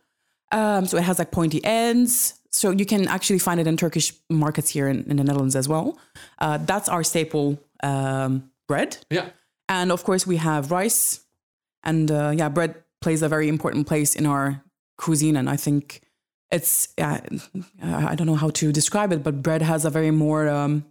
Um, 0.54 0.86
so 0.86 0.98
it 0.98 1.04
has 1.04 1.20
like 1.20 1.32
pointy 1.32 1.60
ends. 1.66 2.36
So 2.52 2.72
you 2.72 2.86
can 2.86 3.08
actually 3.10 3.40
find 3.40 3.60
it 3.60 3.68
in 3.68 3.76
Turkish 3.76 4.14
markets 4.30 4.70
here 4.70 4.88
in, 4.88 5.04
in 5.10 5.18
the 5.18 5.24
Netherlands 5.26 5.56
as 5.56 5.68
well. 5.68 5.98
Uh, 6.40 6.58
that's 6.58 6.88
our 6.88 7.04
staple 7.04 7.60
um, 7.84 8.50
bread, 8.68 8.98
Yeah. 9.12 9.30
and 9.68 9.92
of 9.92 10.04
course 10.06 10.26
we 10.26 10.38
have 10.38 10.72
rice, 10.72 11.20
and 11.84 12.10
uh, 12.10 12.32
yeah, 12.34 12.48
bread 12.50 12.76
plays 13.02 13.22
a 13.22 13.28
very 13.28 13.50
important 13.50 13.88
place 13.88 14.16
in 14.16 14.26
our 14.26 14.64
cuisine, 14.98 15.36
and 15.36 15.50
I 15.50 15.56
think 15.56 16.02
it's 16.52 16.90
yeah, 16.98 17.20
I 17.82 18.16
don't 18.16 18.28
know 18.28 18.36
how 18.36 18.50
to 18.52 18.72
describe 18.72 19.12
it, 19.12 19.24
but 19.24 19.42
bread 19.42 19.62
has 19.62 19.86
a 19.86 19.90
very 19.90 20.12
more 20.12 20.48
um, 20.48 20.86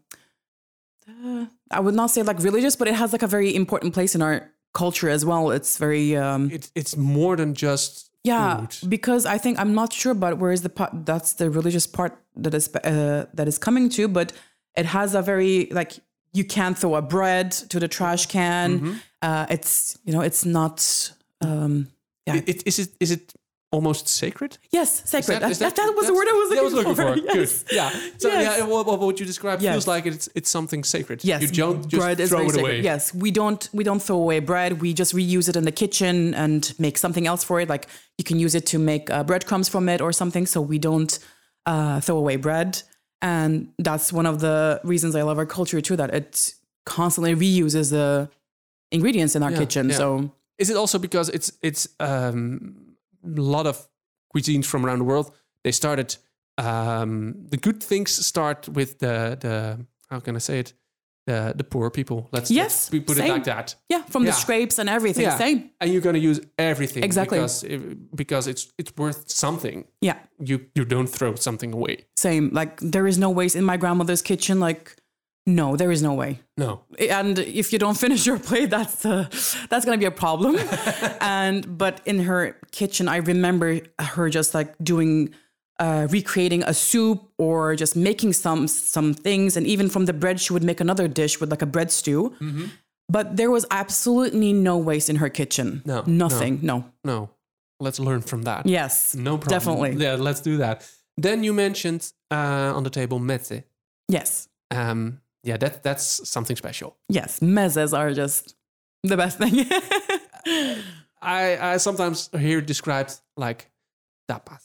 uh, 1.08 1.46
I 1.70 1.80
would 1.80 1.94
not 1.94 2.10
say 2.10 2.22
like 2.22 2.38
religious, 2.42 2.76
but 2.76 2.88
it 2.88 2.94
has 2.94 3.12
like 3.12 3.22
a 3.22 3.26
very 3.26 3.54
important 3.54 3.94
place 3.94 4.14
in 4.14 4.22
our 4.22 4.50
culture 4.74 5.08
as 5.08 5.24
well. 5.24 5.50
It's 5.50 5.78
very 5.78 6.16
um, 6.16 6.50
It, 6.50 6.70
it's 6.74 6.96
more 6.96 7.36
than 7.36 7.54
just 7.54 8.10
yeah, 8.24 8.66
food. 8.66 8.90
because 8.90 9.24
I 9.24 9.38
think 9.38 9.58
I'm 9.58 9.74
not 9.74 9.92
sure 9.92 10.14
but 10.14 10.38
where 10.38 10.52
is 10.52 10.62
the 10.62 10.68
part 10.68 11.06
that's 11.06 11.34
the 11.34 11.50
religious 11.50 11.86
part 11.86 12.12
that 12.36 12.54
is 12.54 12.74
uh, 12.74 13.26
that 13.34 13.48
is 13.48 13.58
coming 13.58 13.88
to, 13.90 14.08
but 14.08 14.32
it 14.76 14.86
has 14.86 15.14
a 15.14 15.22
very 15.22 15.68
like 15.70 15.92
you 16.32 16.44
can't 16.44 16.76
throw 16.76 16.96
a 16.96 17.02
bread 17.02 17.52
to 17.52 17.80
the 17.80 17.88
trash 17.88 18.26
can. 18.26 18.80
Mm-hmm. 18.80 18.92
Uh, 19.22 19.46
it's 19.48 19.98
you 20.04 20.12
know 20.12 20.20
it's 20.20 20.44
not 20.44 21.12
um, 21.40 21.88
yeah 22.26 22.36
It, 22.36 22.48
it, 22.48 22.66
is 22.66 22.78
it 22.78 22.90
is 23.00 23.10
it 23.10 23.32
almost 23.72 24.08
sacred. 24.08 24.58
Yes, 24.70 25.08
sacred. 25.08 25.40
That, 25.42 25.50
is 25.50 25.58
that, 25.58 25.74
that 25.76 25.92
was 25.96 26.06
the 26.06 26.14
word 26.14 26.28
I 26.28 26.32
was 26.32 26.48
looking, 26.50 26.64
was 26.64 26.74
looking 26.74 26.94
for. 26.94 27.16
Yes. 27.36 27.62
Good. 27.64 27.76
Yeah. 27.76 27.90
So 28.18 28.28
Yes. 28.28 28.58
yeah, 28.58 28.64
what, 28.66 28.86
what 28.86 29.18
you 29.20 29.26
describe 29.26 29.60
Yes. 29.60 29.74
feels 29.74 29.86
like 29.88 30.06
it's 30.06 30.28
it's 30.34 30.48
something 30.50 30.84
sacred. 30.84 31.24
Yes, 31.24 31.42
You 31.42 31.48
don't 31.48 31.82
just 31.88 32.00
bread 32.00 32.20
is 32.20 32.30
throw 32.30 32.40
it 32.42 32.50
sacred. 32.50 32.60
away. 32.60 32.80
Yes, 32.80 33.12
we 33.14 33.30
don't 33.30 33.68
we 33.72 33.82
don't 33.84 34.00
throw 34.02 34.16
away 34.16 34.40
bread. 34.40 34.80
We 34.80 34.94
just 34.94 35.14
reuse 35.14 35.48
it 35.48 35.56
in 35.56 35.64
the 35.64 35.72
kitchen 35.72 36.34
and 36.34 36.72
make 36.78 36.96
something 36.98 37.26
else 37.26 37.42
for 37.44 37.60
it. 37.60 37.68
Like 37.68 37.88
you 38.18 38.24
can 38.24 38.38
use 38.38 38.54
it 38.54 38.66
to 38.66 38.78
make 38.78 39.10
uh, 39.10 39.24
breadcrumbs 39.24 39.68
from 39.68 39.88
it 39.88 40.00
or 40.00 40.12
something. 40.12 40.46
So 40.46 40.60
we 40.60 40.78
don't 40.78 41.18
uh, 41.66 42.00
throw 42.00 42.16
away 42.18 42.36
bread, 42.36 42.80
and 43.20 43.68
that's 43.78 44.12
one 44.12 44.26
of 44.26 44.38
the 44.40 44.80
reasons 44.84 45.14
I 45.16 45.22
love 45.22 45.38
our 45.38 45.46
culture 45.46 45.80
too. 45.80 45.96
That 45.96 46.14
it 46.14 46.54
constantly 46.84 47.34
reuses 47.34 47.90
the 47.90 48.30
ingredients 48.92 49.34
in 49.34 49.42
our 49.42 49.50
Yeah, 49.50 49.58
kitchen. 49.58 49.88
yeah. 49.90 49.96
So 49.96 50.30
Is 50.58 50.70
it 50.70 50.76
also 50.76 50.98
because 50.98 51.28
it's 51.30 51.50
it's 51.62 51.88
um, 51.98 52.85
lot 53.26 53.66
of 53.66 53.88
cuisines 54.34 54.64
from 54.66 54.84
around 54.86 54.98
the 54.98 55.04
world? 55.04 55.30
They 55.62 55.72
started. 55.72 56.16
Um, 56.58 57.34
the 57.50 57.58
good 57.58 57.82
things 57.82 58.26
start 58.26 58.68
with 58.68 58.98
the 58.98 59.36
the 59.40 59.86
how 60.10 60.20
can 60.20 60.36
I 60.36 60.38
say 60.40 60.58
it? 60.60 60.72
The 61.26 61.52
the 61.56 61.64
poor 61.64 61.90
people. 61.90 62.28
Let's 62.32 62.50
Yes, 62.50 62.72
let's 62.72 62.92
we 62.92 63.00
put 63.00 63.18
it 63.18 63.28
like 63.28 63.44
that. 63.44 63.74
yeah, 63.90 64.04
from 64.08 64.22
Yeah. 64.24 64.30
the 64.30 64.36
scrapes 64.36 64.78
and 64.78 64.88
everything. 64.88 65.24
Yeah. 65.24 65.36
Same. 65.38 65.70
And 65.80 65.90
you're 65.92 66.00
gonna 66.02 66.18
use 66.30 66.40
everything 66.56 67.02
Exactly. 67.04 67.38
because 67.38 67.64
because 68.14 68.46
it's 68.50 68.72
it's 68.78 68.92
worth 68.96 69.28
something. 69.28 69.84
Yeah. 70.00 70.18
You 70.38 70.60
you 70.74 70.84
don't 70.86 71.08
throw 71.08 71.34
something 71.34 71.74
away. 71.74 71.96
Same. 72.16 72.50
Like 72.52 72.76
there 72.92 73.06
is 73.08 73.18
no 73.18 73.28
waste 73.30 73.56
in 73.56 73.64
my 73.64 73.76
grandmother's 73.76 74.22
kitchen. 74.22 74.60
Like 74.60 74.94
no, 75.46 75.76
there 75.76 75.92
is 75.92 76.02
no 76.02 76.12
way. 76.14 76.40
No. 76.58 76.80
and 77.10 77.38
if 77.38 77.72
you 77.72 77.78
don't 77.78 77.96
finish 77.98 78.26
your 78.26 78.38
plate 78.38 78.70
that's 78.70 79.04
uh, 79.04 79.28
that's 79.70 79.84
gonna 79.84 79.98
be 79.98 80.06
a 80.06 80.10
problem 80.10 80.56
and 81.20 81.78
but 81.78 82.00
in 82.06 82.18
her 82.20 82.56
kitchen 82.72 83.08
i 83.08 83.16
remember 83.16 83.80
her 83.98 84.30
just 84.30 84.54
like 84.54 84.74
doing 84.82 85.34
uh, 85.78 86.06
recreating 86.10 86.62
a 86.62 86.72
soup 86.72 87.18
or 87.38 87.76
just 87.76 87.94
making 87.96 88.32
some 88.32 88.66
some 88.68 89.12
things 89.14 89.56
and 89.56 89.66
even 89.66 89.88
from 89.90 90.06
the 90.06 90.12
bread 90.12 90.40
she 90.40 90.52
would 90.54 90.64
make 90.64 90.80
another 90.80 91.06
dish 91.08 91.38
with 91.40 91.50
like 91.50 91.62
a 91.62 91.66
bread 91.66 91.90
stew 91.92 92.34
but 93.08 93.36
there 93.36 93.50
was 93.50 93.64
absolutely 93.70 94.52
no 94.52 94.76
waste 94.78 95.08
in 95.10 95.16
her 95.16 95.28
kitchen 95.30 95.82
No, 95.84 96.02
no. 96.06 96.26
nothing 96.28 96.58
no, 96.62 96.84
No. 97.04 97.30
Let's 97.78 98.00
learn 98.00 98.22
from 98.22 98.42
that. 98.44 98.64
yes 98.66 99.14
No 99.14 99.36
problem. 99.38 99.58
definitely 99.58 99.92
Yeah, 100.04 100.14
let's 100.18 100.40
do 100.40 100.56
that. 100.58 100.76
Then 101.22 101.44
you 101.44 101.52
mentioned 101.52 102.10
uh, 102.30 102.72
on 102.76 102.82
the 102.84 102.90
table 102.90 103.20
mezze. 103.20 103.62
yes 104.08 104.48
Um, 104.70 105.20
yeah, 105.48 105.56
that 105.58 105.82
that's 105.82 106.06
something 106.28 106.56
special. 106.56 106.90
yes 107.08 107.40
mezes 107.40 107.92
are 107.92 108.12
just 108.22 108.54
the 109.10 109.16
best 109.16 109.38
thing 109.38 109.54
I, 111.22 111.74
I 111.74 111.76
sometimes 111.78 112.30
hear 112.38 112.60
described 112.60 113.20
like 113.36 113.70
tapas. 114.28 114.62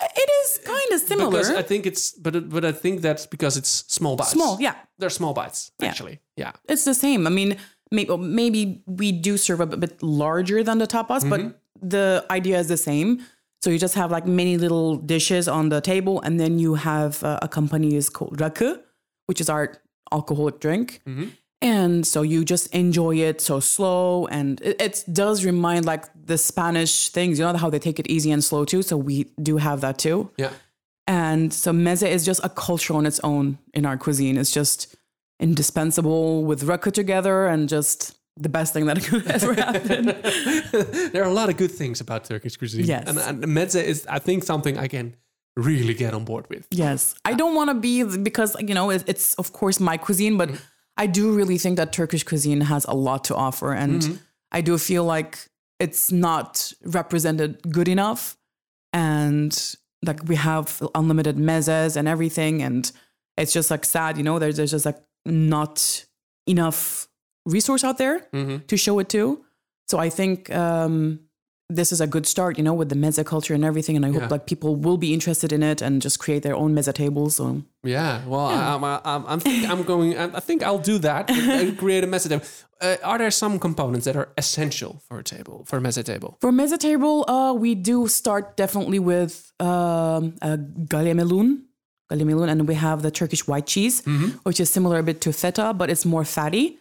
it 0.00 0.30
is 0.42 0.60
kind 0.64 0.90
of 0.92 1.00
similar 1.00 1.30
Because 1.30 1.50
I 1.50 1.62
think 1.62 1.86
it's, 1.86 2.12
but 2.12 2.48
but 2.48 2.64
I 2.64 2.72
think 2.72 3.00
that's 3.02 3.26
because 3.26 3.56
it's 3.56 3.84
small 3.88 4.16
bites. 4.16 4.30
small 4.32 4.58
yeah 4.60 4.74
They're 4.98 5.10
small 5.20 5.34
bites, 5.34 5.72
Yeah. 5.80 5.88
actually. 5.90 6.20
Yeah. 6.36 6.52
it's 6.68 6.84
the 6.84 6.94
same. 6.94 7.26
I 7.26 7.30
mean, 7.30 7.56
maybe, 7.90 8.16
maybe 8.16 8.82
we 8.86 9.12
do 9.12 9.36
serve 9.36 9.60
a 9.60 9.66
bit 9.66 10.02
larger 10.02 10.62
than 10.62 10.78
the 10.78 10.86
tapas, 10.86 11.22
Mm-hmm. 11.22 11.30
but 11.30 11.40
the 11.90 12.24
idea 12.30 12.58
is 12.60 12.66
the 12.68 12.76
same. 12.76 13.18
So 13.62 13.70
you 13.70 13.78
just 13.78 13.94
have 13.94 14.10
like 14.16 14.26
many 14.26 14.56
little 14.56 14.96
dishes 15.14 15.48
on 15.48 15.68
the 15.68 15.80
table, 15.80 16.20
and 16.24 16.38
then 16.38 16.58
you 16.60 16.74
have 16.76 17.22
uh, 17.24 17.38
a 17.42 17.48
company 17.48 17.96
is 17.96 18.08
called 18.08 18.38
rakı, 18.38 18.78
which 19.28 19.40
is 19.40 19.48
our 19.48 19.76
alcoholic 20.10 20.58
drink. 20.58 21.00
Mm-hmm. 21.06 21.28
And 21.60 22.06
so 22.06 22.22
you 22.22 22.44
just 22.44 22.72
enjoy 22.72 23.16
it 23.16 23.40
so 23.40 23.58
slow, 23.58 24.26
and 24.28 24.60
it, 24.60 24.80
it 24.80 25.04
does 25.12 25.44
remind 25.44 25.86
like 25.86 26.04
the 26.14 26.38
Spanish 26.38 27.08
things. 27.08 27.38
You 27.38 27.46
know 27.46 27.56
how 27.56 27.68
they 27.68 27.80
take 27.80 27.98
it 27.98 28.06
easy 28.08 28.30
and 28.30 28.42
slow 28.44 28.64
too. 28.64 28.82
So 28.82 28.96
we 28.96 29.24
do 29.42 29.56
have 29.56 29.80
that 29.80 29.98
too. 29.98 30.30
Yeah. 30.36 30.50
And 31.08 31.52
so 31.52 31.72
meze 31.72 32.06
is 32.06 32.24
just 32.24 32.40
a 32.44 32.48
culture 32.48 32.94
on 32.94 33.06
its 33.06 33.18
own 33.24 33.58
in 33.74 33.86
our 33.86 33.96
cuisine. 33.96 34.36
It's 34.36 34.52
just 34.52 34.94
indispensable 35.40 36.44
with 36.44 36.62
rakı 36.62 36.92
together 36.92 37.46
and 37.46 37.68
just 37.68 38.16
the 38.36 38.48
best 38.48 38.72
thing 38.72 38.86
that 38.86 39.02
could 39.04 39.26
ever 39.26 39.54
happen. 39.54 40.06
there 41.12 41.22
are 41.24 41.30
a 41.30 41.34
lot 41.34 41.48
of 41.48 41.56
good 41.56 41.72
things 41.72 42.00
about 42.00 42.24
Turkish 42.24 42.56
cuisine. 42.56 42.84
Yes. 42.84 43.08
And, 43.08 43.18
and 43.18 43.44
mezze 43.44 43.82
is, 43.82 44.06
I 44.06 44.20
think, 44.20 44.44
something 44.44 44.78
I 44.78 44.86
can 44.86 45.16
really 45.58 45.94
get 45.94 46.14
on 46.14 46.24
board 46.24 46.46
with. 46.48 46.66
yes. 46.70 47.14
I 47.24 47.34
don't 47.34 47.54
want 47.54 47.70
to 47.70 47.74
be, 47.74 48.04
because, 48.04 48.56
you 48.60 48.74
know, 48.74 48.90
it's 48.90 49.34
of 49.34 49.52
course 49.52 49.80
my 49.80 49.96
cuisine, 49.96 50.36
but 50.36 50.48
mm-hmm. 50.48 50.62
I 50.96 51.06
do 51.06 51.32
really 51.32 51.58
think 51.58 51.76
that 51.76 51.92
Turkish 51.92 52.22
cuisine 52.22 52.62
has 52.62 52.84
a 52.84 52.94
lot 52.94 53.24
to 53.24 53.34
offer. 53.34 53.72
And 53.72 54.02
mm-hmm. 54.02 54.14
I 54.52 54.60
do 54.60 54.78
feel 54.78 55.04
like 55.04 55.48
it's 55.78 56.10
not 56.12 56.72
represented 56.84 57.60
good 57.70 57.88
enough. 57.88 58.36
And 58.92 59.76
like 60.04 60.20
we 60.28 60.36
have 60.36 60.82
unlimited 60.94 61.36
mezes 61.36 61.96
and 61.96 62.08
everything. 62.08 62.62
And 62.62 62.90
it's 63.36 63.52
just 63.52 63.70
like 63.70 63.84
sad, 63.84 64.16
you 64.16 64.22
know, 64.22 64.38
there's, 64.38 64.56
there's 64.56 64.70
just 64.70 64.86
like 64.86 64.98
not 65.24 66.06
enough 66.46 67.08
resource 67.46 67.84
out 67.84 67.98
there 67.98 68.20
mm-hmm. 68.32 68.58
to 68.66 68.76
show 68.76 68.98
it 69.00 69.08
to. 69.10 69.44
So 69.88 69.98
I 69.98 70.10
think 70.10 70.54
um, 70.54 71.20
this 71.70 71.92
is 71.92 72.00
a 72.00 72.06
good 72.06 72.26
start, 72.26 72.56
you 72.56 72.64
know, 72.64 72.72
with 72.72 72.88
the 72.88 72.94
mezza 72.94 73.24
culture 73.24 73.52
and 73.54 73.62
everything. 73.64 73.94
And 73.96 74.06
I 74.06 74.10
hope 74.10 74.22
Yeah. 74.22 74.28
like 74.28 74.46
people 74.46 74.74
will 74.74 74.96
be 74.96 75.12
interested 75.12 75.52
in 75.52 75.62
it 75.62 75.82
and 75.82 76.00
just 76.00 76.18
create 76.18 76.42
their 76.42 76.56
own 76.56 76.74
mezza 76.74 76.94
tables. 76.94 77.36
So 77.36 77.62
Yeah, 77.84 78.24
well, 78.26 78.46
I, 78.46 78.74
I'm, 78.74 78.84
I'm, 78.84 79.26
I'm, 79.26 79.40
think 79.40 79.68
I'm 79.68 79.82
going. 79.82 80.16
I 80.18 80.40
think 80.40 80.62
I'll 80.62 80.78
do 80.78 80.98
that. 81.00 81.30
uh, 81.30 81.74
create 81.78 82.04
a 82.04 82.06
mezze 82.06 82.28
table. 82.30 82.44
Uh, 82.80 82.96
are 83.04 83.18
there 83.18 83.30
some 83.30 83.58
components 83.58 84.04
that 84.06 84.16
are 84.16 84.28
essential 84.38 85.02
for 85.08 85.18
a 85.18 85.22
table, 85.24 85.64
for 85.66 85.76
a 85.78 85.80
mezze 85.80 86.02
table? 86.04 86.38
for 86.40 86.50
mezza 86.52 86.78
table, 86.78 87.28
uh, 87.28 87.52
we 87.52 87.74
do 87.74 88.08
start 88.08 88.56
definitely 88.56 88.98
with 89.00 89.52
um, 89.60 90.34
uh, 90.42 90.56
Galia 90.92 91.14
melon. 91.14 91.64
Galemelun, 92.10 92.48
and 92.48 92.66
we 92.66 92.74
have 92.74 93.02
the 93.02 93.10
Turkish 93.10 93.46
white 93.46 93.66
cheese, 93.66 94.02
which 94.44 94.60
is 94.60 94.70
similar 94.70 94.98
a 94.98 95.02
bit 95.02 95.20
to 95.20 95.30
feta, 95.30 95.74
but 95.74 95.90
it's 95.90 96.06
more 96.06 96.24
fatty. 96.24 96.78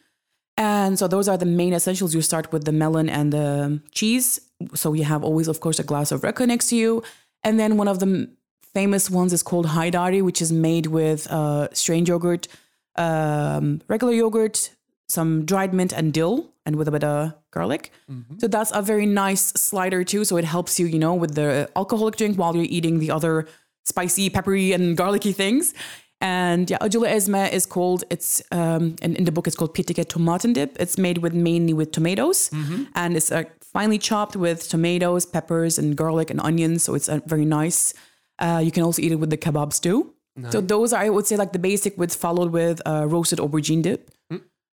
And 0.57 0.97
so 0.97 1.07
those 1.07 1.27
are 1.27 1.37
the 1.37 1.45
main 1.45 1.73
essentials. 1.73 2.15
You 2.15 2.21
start 2.21 2.51
with 2.51 2.65
the 2.65 2.71
melon 2.71 3.09
and 3.09 3.31
the 3.31 3.79
cheese. 3.91 4.39
So 4.73 4.93
you 4.93 5.03
have 5.03 5.23
always, 5.23 5.47
of 5.47 5.59
course, 5.59 5.79
a 5.79 5.83
glass 5.83 6.11
of 6.11 6.21
rakı 6.21 6.47
next 6.47 6.69
to 6.69 6.75
you. 6.75 7.03
And 7.43 7.59
then 7.59 7.77
one 7.77 7.87
of 7.87 7.99
the 7.99 8.29
famous 8.73 9.09
ones 9.09 9.33
is 9.33 9.43
called 9.43 9.67
haydari, 9.67 10.21
which 10.23 10.41
is 10.41 10.51
made 10.51 10.87
with 10.87 11.27
uh, 11.31 11.67
strained 11.73 12.07
yogurt, 12.07 12.47
um, 12.95 13.81
regular 13.87 14.13
yogurt, 14.13 14.71
some 15.07 15.45
dried 15.45 15.73
mint 15.73 15.93
and 15.93 16.11
dill, 16.11 16.51
and 16.65 16.75
with 16.75 16.87
a 16.87 16.91
bit 16.91 17.03
of 17.03 17.33
garlic. 17.51 17.91
So 18.39 18.47
that's 18.47 18.71
a 18.73 18.81
very 18.81 19.05
nice 19.05 19.53
slider 19.53 20.03
too. 20.03 20.25
So 20.25 20.37
it 20.37 20.45
helps 20.45 20.79
you, 20.79 20.87
you 20.87 20.99
know, 20.99 21.13
with 21.13 21.35
the 21.35 21.69
alcoholic 21.75 22.15
drink 22.17 22.37
while 22.37 22.55
you're 22.55 22.65
eating 22.69 22.99
the 22.99 23.11
other 23.11 23.47
spicy, 23.85 24.29
peppery, 24.29 24.73
and 24.73 24.97
garlicky 24.97 25.31
things. 25.31 25.73
And 26.21 26.69
yeah, 26.69 26.79
acılı 26.81 27.07
ezme 27.07 27.50
is 27.53 27.65
called, 27.65 28.03
it's, 28.09 28.41
um, 28.51 28.95
and 29.01 29.15
in 29.17 29.25
the 29.25 29.31
book 29.31 29.47
it's 29.47 29.55
called 29.55 29.75
pitike 29.75 30.03
tomaten 30.05 30.53
dip. 30.53 30.81
It's 30.81 30.97
made 30.97 31.17
with 31.21 31.33
mainly 31.33 31.74
with 31.74 31.91
tomatoes 31.91 32.50
and 32.95 33.15
it's 33.15 33.31
uh, 33.31 33.43
finely 33.74 34.00
chopped 34.00 34.36
with 34.36 34.67
tomatoes, 34.69 35.25
peppers, 35.25 35.77
and 35.79 35.95
garlic 35.95 36.31
and 36.31 36.39
onions. 36.41 36.83
So 36.83 36.95
it's 36.95 37.09
uh, 37.09 37.19
very 37.27 37.45
nice. 37.45 37.93
Uh, 38.39 38.62
you 38.63 38.71
can 38.71 38.83
also 38.83 39.01
eat 39.01 39.12
it 39.12 39.19
with 39.19 39.29
the 39.29 39.38
kebab 39.38 39.71
stew. 39.74 40.13
So 40.51 40.62
those 40.62 40.93
are, 40.93 41.03
I 41.05 41.09
would 41.09 41.25
say, 41.27 41.36
like 41.38 41.51
the 41.51 41.59
basic 41.59 41.97
with 41.97 42.13
followed 42.15 42.51
with 42.51 42.81
uh, 42.86 43.05
roasted 43.07 43.39
aubergine 43.39 43.81
dip. 43.81 44.09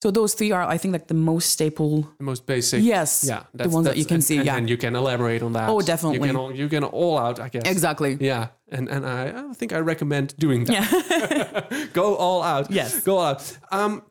So 0.00 0.12
those 0.12 0.34
three 0.34 0.52
are, 0.52 0.62
I 0.62 0.78
think, 0.78 0.92
like 0.92 1.08
the 1.08 1.14
most 1.14 1.50
staple. 1.50 2.08
The 2.18 2.24
most 2.24 2.46
basic. 2.46 2.82
Yes, 2.84 3.24
Yeah, 3.26 3.42
the 3.52 3.68
ones 3.68 3.86
that 3.86 3.96
you 3.96 4.04
can 4.04 4.16
and, 4.16 4.24
see. 4.24 4.36
And, 4.36 4.46
yeah, 4.46 4.56
and 4.56 4.70
you 4.70 4.76
can 4.76 4.94
elaborate 4.94 5.42
on 5.42 5.52
that. 5.54 5.68
Oh, 5.68 5.80
definitely. 5.80 6.18
You 6.18 6.26
can 6.26 6.36
all, 6.36 6.54
you 6.54 6.68
can 6.68 6.84
all 6.84 7.18
out, 7.18 7.40
I 7.40 7.48
guess. 7.48 7.64
exactly. 7.66 8.16
Yeah, 8.20 8.48
and 8.70 8.88
and 8.88 9.04
I, 9.04 9.50
I 9.50 9.52
think 9.54 9.72
I 9.72 9.78
recommend 9.80 10.36
doing 10.38 10.64
that. 10.66 11.68
Yeah. 11.70 11.86
Go 11.92 12.14
all 12.14 12.42
out. 12.42 12.70
Yes. 12.70 13.02
Go 13.02 13.18
all 13.18 13.26
out. 13.26 13.58
Um, 13.72 14.02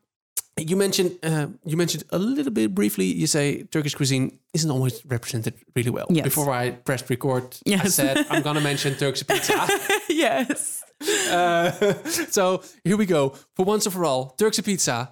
you 0.58 0.76
mentioned 0.76 1.12
uh, 1.24 1.48
you 1.66 1.78
mentioned 1.78 2.04
a 2.10 2.18
little 2.18 2.52
bit 2.52 2.74
briefly. 2.76 3.06
You 3.06 3.28
say 3.28 3.64
Turkish 3.64 3.96
cuisine 3.96 4.40
isn't 4.54 4.72
always 4.72 5.06
represented 5.06 5.54
really 5.76 5.92
well. 5.92 6.08
Yes. 6.10 6.24
Before 6.26 6.52
I 6.52 6.72
pressed 6.72 7.10
record, 7.10 7.56
I 7.66 7.88
said 7.88 8.26
I'm 8.30 8.42
gonna 8.42 8.62
mention 8.62 8.96
Turkish 8.96 9.26
pizza. 9.26 9.68
yes. 10.10 10.84
Uh, 11.02 11.72
so 12.30 12.64
here 12.84 12.98
we 12.98 13.06
go. 13.06 13.30
For 13.56 13.66
once 13.66 13.86
and 13.86 13.94
for 13.94 14.06
all, 14.06 14.36
Turkse 14.38 14.62
pizza. 14.62 15.12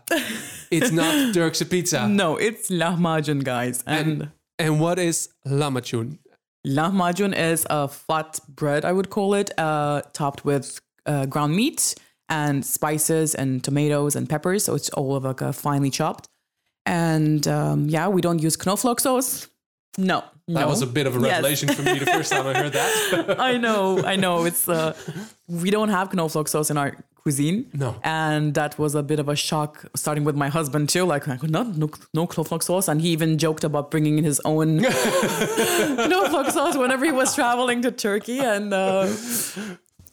It's 0.72 0.92
not 0.92 1.34
Turkse 1.34 1.63
pizza. 1.63 2.08
No, 2.08 2.38
it's 2.38 2.70
lahmacun, 2.70 3.44
guys. 3.44 3.84
And, 3.86 4.08
And 4.22 4.32
and 4.58 4.80
what 4.80 5.00
is 5.00 5.30
lamachun? 5.46 6.18
lahmacun 6.65 7.38
is 7.38 7.68
a 7.70 7.88
flat 7.88 8.39
bread, 8.50 8.86
I 8.86 8.92
would 8.92 9.10
call 9.10 9.36
it, 9.36 9.51
uh, 9.60 10.01
topped 10.13 10.44
with 10.46 10.80
uh, 11.06 11.25
ground 11.27 11.56
meat 11.56 11.94
and 12.30 12.65
spices 12.65 13.36
and 13.36 13.63
tomatoes 13.63 14.15
and 14.15 14.27
peppers. 14.27 14.63
So 14.65 14.74
it's 14.74 14.89
all 14.89 15.15
of 15.15 15.24
like 15.25 15.42
a 15.42 15.54
finely 15.54 15.92
chopped. 15.92 16.27
And 16.88 17.48
um, 17.48 17.88
yeah, 17.89 18.08
we 18.08 18.22
don't 18.22 18.42
use 18.42 18.58
knoflook 18.58 19.00
sauce. 19.00 19.48
No, 19.97 20.23
That 20.47 20.61
no. 20.61 20.67
was 20.67 20.81
a 20.81 20.87
bit 20.87 21.07
of 21.07 21.15
a 21.15 21.19
Yes. 21.19 21.31
revelation 21.37 21.69
for 21.69 21.81
me 21.81 21.99
the 21.99 22.05
first 22.05 22.31
time 22.31 22.45
I 22.47 22.53
heard 22.53 22.73
that. 22.73 23.39
I 23.51 23.57
know, 23.57 24.03
I 24.03 24.15
know. 24.17 24.43
It's 24.45 24.67
uh, 24.67 24.93
we 25.47 25.69
don't 25.71 25.89
have 25.89 26.09
knoflook 26.11 26.47
sauce 26.49 26.69
in 26.69 26.77
our 26.77 26.91
cuisine. 27.23 27.65
No. 27.73 27.95
And 28.03 28.53
that 28.55 28.77
was 28.77 28.93
a 28.93 29.01
bit 29.01 29.19
of 29.19 29.29
a 29.29 29.35
shock, 29.35 29.85
starting 29.95 30.23
with 30.25 30.35
my 30.35 30.49
husband 30.49 30.89
too. 30.89 31.05
Like, 31.05 31.27
I 31.29 31.37
could 31.37 31.49
not 31.49 31.67
no, 31.77 31.89
no 32.13 32.27
knoflook 32.27 32.61
sauce, 32.63 32.87
and 32.89 33.01
he 33.01 33.09
even 33.09 33.37
joked 33.37 33.63
about 33.63 33.89
bringing 33.89 34.17
in 34.17 34.25
his 34.25 34.39
own 34.43 34.79
knoflook 36.11 36.51
sauce 36.51 36.77
whenever 36.77 37.05
he 37.05 37.11
was 37.11 37.33
traveling 37.35 37.81
to 37.83 37.91
Turkey. 37.91 38.39
And 38.39 38.73
uh, 38.73 39.07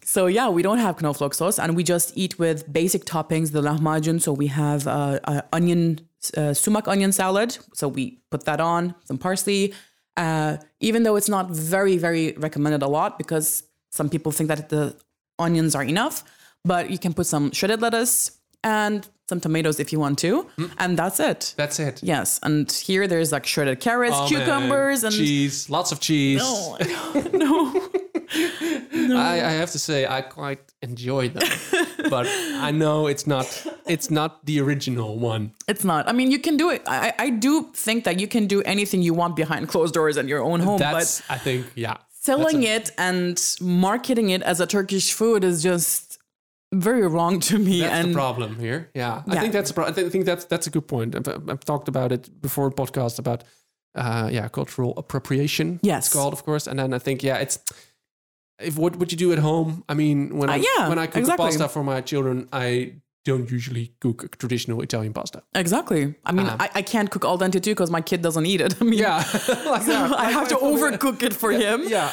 so 0.04 0.26
yeah, 0.26 0.48
we 0.48 0.62
don't 0.62 0.78
have 0.78 0.96
knoflook 0.98 1.34
sauce, 1.34 1.58
and 1.58 1.76
we 1.76 1.82
just 1.84 2.12
eat 2.16 2.38
with 2.38 2.72
basic 2.72 3.04
toppings. 3.04 3.52
The 3.52 3.62
lahmacun. 3.62 4.20
So 4.20 4.32
we 4.32 4.46
have 4.48 4.86
uh, 4.86 5.18
uh, 5.24 5.42
onion, 5.52 6.00
uh, 6.36 6.54
sumac 6.54 6.86
onion 6.88 7.12
salad. 7.12 7.56
So 7.74 7.88
we 7.88 8.18
put 8.30 8.44
that 8.44 8.60
on 8.60 8.94
some 9.04 9.18
parsley. 9.18 9.74
Uh, 10.16 10.58
even 10.80 11.02
though 11.04 11.16
it's 11.16 11.28
not 11.28 11.50
very, 11.50 11.96
very 11.96 12.32
recommended 12.32 12.82
a 12.82 12.88
lot 12.88 13.16
because 13.18 13.62
some 13.90 14.08
people 14.10 14.30
think 14.32 14.48
that 14.48 14.68
the 14.68 14.94
onions 15.38 15.74
are 15.74 15.82
enough, 15.84 16.22
but 16.64 16.90
you 16.90 16.98
can 16.98 17.14
put 17.14 17.26
some 17.26 17.50
shredded 17.52 17.80
lettuce 17.80 18.38
and 18.62 19.08
some 19.28 19.40
tomatoes 19.40 19.80
if 19.80 19.90
you 19.92 19.98
want 19.98 20.18
to, 20.18 20.46
and 20.78 20.98
that's 20.98 21.18
it. 21.18 21.54
That's 21.56 21.80
it. 21.80 22.02
Yes, 22.02 22.38
and 22.42 22.70
here 22.70 23.06
there's 23.08 23.32
like 23.32 23.46
shredded 23.46 23.80
carrots, 23.80 24.14
Oh, 24.14 24.20
man. 24.22 24.28
cucumbers, 24.28 25.02
and 25.04 25.14
cheese, 25.14 25.70
lots 25.70 25.90
of 25.92 26.00
cheese. 26.00 26.38
No, 26.42 26.76
God, 26.78 27.32
no. 27.44 27.90
I, 29.16 29.40
I 29.44 29.50
have 29.52 29.70
to 29.72 29.78
say 29.78 30.06
I 30.06 30.20
quite 30.20 30.60
enjoy 30.82 31.30
them, 31.30 31.48
but 32.10 32.26
I 32.28 32.70
know 32.70 33.06
it's 33.06 33.26
not 33.26 33.46
it's 33.86 34.10
not 34.10 34.44
the 34.46 34.60
original 34.60 35.18
one. 35.18 35.52
It's 35.68 35.84
not. 35.84 36.08
I 36.08 36.12
mean, 36.12 36.30
you 36.30 36.38
can 36.38 36.56
do 36.56 36.70
it. 36.70 36.82
I, 36.86 37.12
I 37.18 37.30
do 37.30 37.70
think 37.74 38.04
that 38.04 38.20
you 38.20 38.26
can 38.26 38.46
do 38.46 38.62
anything 38.62 39.02
you 39.02 39.14
want 39.14 39.36
behind 39.36 39.68
closed 39.68 39.94
doors 39.94 40.16
in 40.16 40.28
your 40.28 40.42
own 40.42 40.60
home, 40.60 40.80
but 40.80 41.22
I 41.28 41.38
think 41.38 41.66
yeah. 41.74 41.96
selling 42.10 42.62
it 42.62 42.90
and 42.98 43.40
marketing 43.60 44.30
it 44.30 44.42
as 44.42 44.60
a 44.60 44.66
Turkish 44.66 45.12
food 45.12 45.44
is 45.44 45.62
just 45.62 46.18
very 46.72 47.06
wrong 47.06 47.40
to 47.40 47.58
me. 47.58 47.80
That's 47.80 47.94
and 47.94 48.10
the 48.10 48.14
problem 48.14 48.58
here. 48.58 48.90
Yeah, 48.94 49.22
I 49.28 49.38
think 49.38 49.52
that's 49.52 49.70
a 49.70 49.74
pro- 49.74 49.86
I 49.86 49.92
think 49.92 50.24
that's 50.24 50.44
that's 50.46 50.66
a 50.66 50.70
good 50.70 50.88
point. 50.88 51.14
I've, 51.14 51.28
I've 51.48 51.64
talked 51.64 51.88
about 51.88 52.12
it 52.12 52.40
before 52.40 52.70
podcast 52.70 53.18
about 53.18 53.44
uh, 53.94 54.28
yeah 54.32 54.48
cultural 54.48 54.94
appropriation. 54.96 55.80
Yes. 55.82 56.06
it's 56.06 56.14
called 56.14 56.32
of 56.32 56.44
course. 56.44 56.66
And 56.66 56.78
then 56.78 56.94
I 56.94 56.98
think 56.98 57.22
yeah, 57.22 57.36
it's 57.36 57.58
if 58.58 58.78
what 58.78 58.96
would 58.96 59.12
you 59.12 59.18
do 59.18 59.32
at 59.32 59.38
home? 59.38 59.84
I 59.88 59.94
mean, 59.94 60.36
when 60.36 60.48
I 60.48 60.58
Uh, 60.58 60.64
yeah, 60.76 60.88
when 60.88 60.98
I 60.98 61.06
cook 61.06 61.20
exactly. 61.20 61.46
pasta 61.46 61.68
for 61.68 61.84
my 61.84 62.00
children, 62.00 62.48
I 62.52 63.01
don't 63.24 63.50
usually 63.50 63.92
cook 64.00 64.36
traditional 64.38 64.82
Italian 64.82 65.12
pasta. 65.12 65.42
exactly. 65.54 66.14
I 66.24 66.32
mean, 66.32 66.46
I, 66.46 66.68
I 66.74 66.82
can't 66.82 67.10
cook 67.10 67.24
al 67.24 67.38
dente 67.38 67.60
too 67.60 67.70
because 67.70 67.90
my 67.90 68.00
kid 68.02 68.20
doesn't 68.22 68.46
eat 68.46 68.60
it. 68.60 68.74
I 68.80 68.84
mean, 68.84 68.94
Um, 68.94 68.98
Yeah, 69.00 69.16
like 69.74 69.86
that. 69.86 70.12
I 70.26 70.30
have 70.32 70.48
to 70.48 70.56
overcook 70.56 71.22
it 71.22 71.34
for 71.34 71.50
him. 71.52 71.82
yeah 71.88 72.10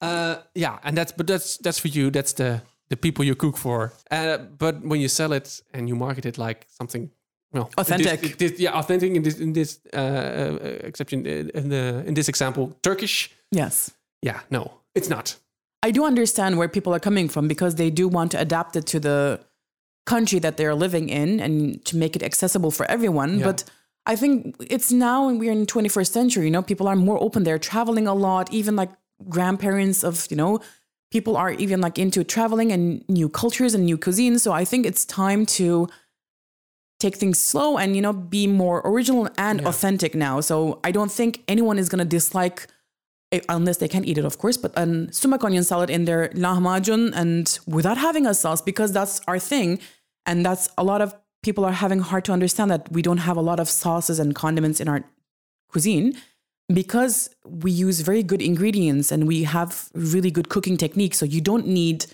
uh 0.00 0.34
yeah 0.54 0.78
and 0.84 0.96
that's 0.98 1.12
but 1.12 1.26
that's 1.28 1.58
that's 1.58 1.78
for 1.78 1.88
you 1.88 2.10
that's 2.10 2.32
the 2.34 2.60
the 2.90 2.96
people 2.96 3.24
you 3.24 3.36
cook 3.36 3.56
for 3.56 3.92
uh 4.10 4.36
but 4.58 4.74
when 4.84 5.00
you 5.00 5.08
sell 5.08 5.32
it 5.32 5.62
and 5.74 5.88
you 5.88 5.94
market 5.96 6.24
it 6.26 6.36
like 6.38 6.66
something 6.78 7.08
well 7.52 7.66
in 7.66 7.80
Authentic. 7.80 8.20
this, 8.20 8.36
this- 8.36 8.60
yeah 8.60 8.78
authentic 8.78 9.12
in 9.14 9.22
this 9.22 9.38
in 9.38 9.52
this 9.52 9.78
uh, 9.94 9.96
uh 9.96 10.88
exception 10.88 11.20
uh, 11.26 11.58
in 11.60 11.68
the 11.68 12.02
in 12.06 12.14
this 12.14 12.28
example 12.28 12.64
turkish 12.82 13.30
Yes. 13.52 13.92
yeah 14.22 14.40
no 14.50 14.62
it's 14.94 15.08
not 15.08 15.36
I 15.88 15.90
do 15.92 16.04
understand 16.04 16.58
where 16.58 16.68
people 16.68 16.92
are 16.94 17.00
coming 17.00 17.28
from 17.30 17.46
because 17.48 17.74
they 17.76 17.90
do 17.90 18.08
want 18.08 18.30
to 18.32 18.38
adapt 18.40 18.76
it 18.76 18.86
to 18.92 18.98
the 19.00 19.38
country 20.04 20.38
that 20.40 20.56
they're 20.56 20.74
living 20.74 21.08
in 21.08 21.40
and 21.40 21.84
to 21.84 21.96
make 21.96 22.16
it 22.16 22.22
accessible 22.22 22.70
for 22.70 22.84
everyone. 22.90 23.38
Yeah. 23.38 23.44
But 23.46 23.64
I 24.04 24.16
think 24.16 24.56
it's 24.68 24.90
now 24.90 25.28
and 25.28 25.38
we're 25.38 25.52
in 25.52 25.66
21st 25.66 26.10
century, 26.10 26.44
you 26.46 26.50
know, 26.50 26.62
people 26.62 26.88
are 26.88 26.96
more 26.96 27.22
open. 27.22 27.44
They're 27.44 27.58
traveling 27.58 28.06
a 28.06 28.14
lot, 28.14 28.52
even 28.52 28.74
like 28.74 28.90
grandparents 29.28 30.02
of, 30.02 30.26
you 30.30 30.36
know, 30.36 30.60
people 31.12 31.36
are 31.36 31.52
even 31.52 31.80
like 31.80 31.98
into 31.98 32.24
traveling 32.24 32.72
and 32.72 33.08
new 33.08 33.28
cultures 33.28 33.74
and 33.74 33.84
new 33.84 33.96
cuisines. 33.96 34.40
So 34.40 34.52
I 34.52 34.64
think 34.64 34.86
it's 34.86 35.04
time 35.04 35.46
to 35.46 35.88
take 36.98 37.16
things 37.16 37.38
slow 37.38 37.78
and, 37.78 37.94
you 37.94 38.02
know, 38.02 38.12
be 38.12 38.46
more 38.46 38.80
original 38.84 39.28
and 39.38 39.60
authentic 39.66 40.14
now. 40.14 40.40
So 40.40 40.80
I 40.82 40.90
don't 40.90 41.12
think 41.12 41.44
anyone 41.46 41.78
is 41.78 41.88
going 41.88 41.98
to 42.00 42.04
dislike 42.04 42.66
Eh, 43.32 43.40
unless 43.48 43.78
they 43.78 43.88
can 43.88 44.04
eat 44.04 44.18
it, 44.18 44.24
of 44.24 44.38
course, 44.38 44.58
but 44.58 44.72
an 44.76 45.10
sumac 45.10 45.42
onion 45.42 45.64
salad 45.64 45.88
in 45.88 46.04
their 46.04 46.28
lahmacun 46.34 47.12
and 47.14 47.58
without 47.66 47.96
having 47.96 48.26
a 48.26 48.34
sauce 48.34 48.60
because 48.60 48.92
that's 48.92 49.20
our 49.26 49.38
thing. 49.38 49.78
And 50.26 50.44
that's 50.44 50.68
a 50.76 50.84
lot 50.84 51.00
of 51.00 51.14
people 51.42 51.64
are 51.64 51.72
having 51.72 52.00
hard 52.00 52.24
to 52.26 52.32
understand 52.32 52.70
that 52.70 52.92
we 52.92 53.00
don't 53.00 53.18
have 53.18 53.36
a 53.36 53.40
lot 53.40 53.58
of 53.58 53.68
sauces 53.68 54.18
and 54.20 54.34
condiments 54.34 54.80
in 54.80 54.88
our 54.88 55.02
cuisine 55.70 56.14
because 56.72 57.30
we 57.44 57.70
use 57.70 58.02
very 58.02 58.22
good 58.22 58.42
ingredients 58.42 59.10
and 59.10 59.26
we 59.26 59.44
have 59.44 59.88
really 59.94 60.30
good 60.30 60.48
cooking 60.50 60.76
techniques. 60.76 61.18
So 61.18 61.24
you 61.24 61.40
don't 61.40 61.66
need 61.66 62.06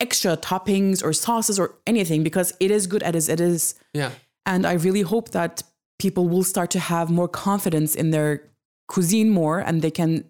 extra 0.00 0.36
toppings 0.36 1.04
or 1.04 1.12
sauces 1.12 1.60
or 1.60 1.76
anything 1.86 2.22
because 2.24 2.54
it 2.60 2.70
is 2.70 2.86
good 2.86 3.02
as 3.02 3.28
it 3.28 3.40
is. 3.40 3.74
yeah 3.92 4.10
And 4.46 4.66
I 4.66 4.72
really 4.72 5.02
hope 5.02 5.30
that 5.30 5.62
people 5.98 6.28
will 6.28 6.42
start 6.42 6.70
to 6.70 6.80
have 6.80 7.10
more 7.10 7.28
confidence 7.28 7.94
in 7.94 8.10
their 8.10 8.42
cuisine 8.88 9.30
more 9.30 9.60
and 9.60 9.82
they 9.82 9.90
can 9.90 10.24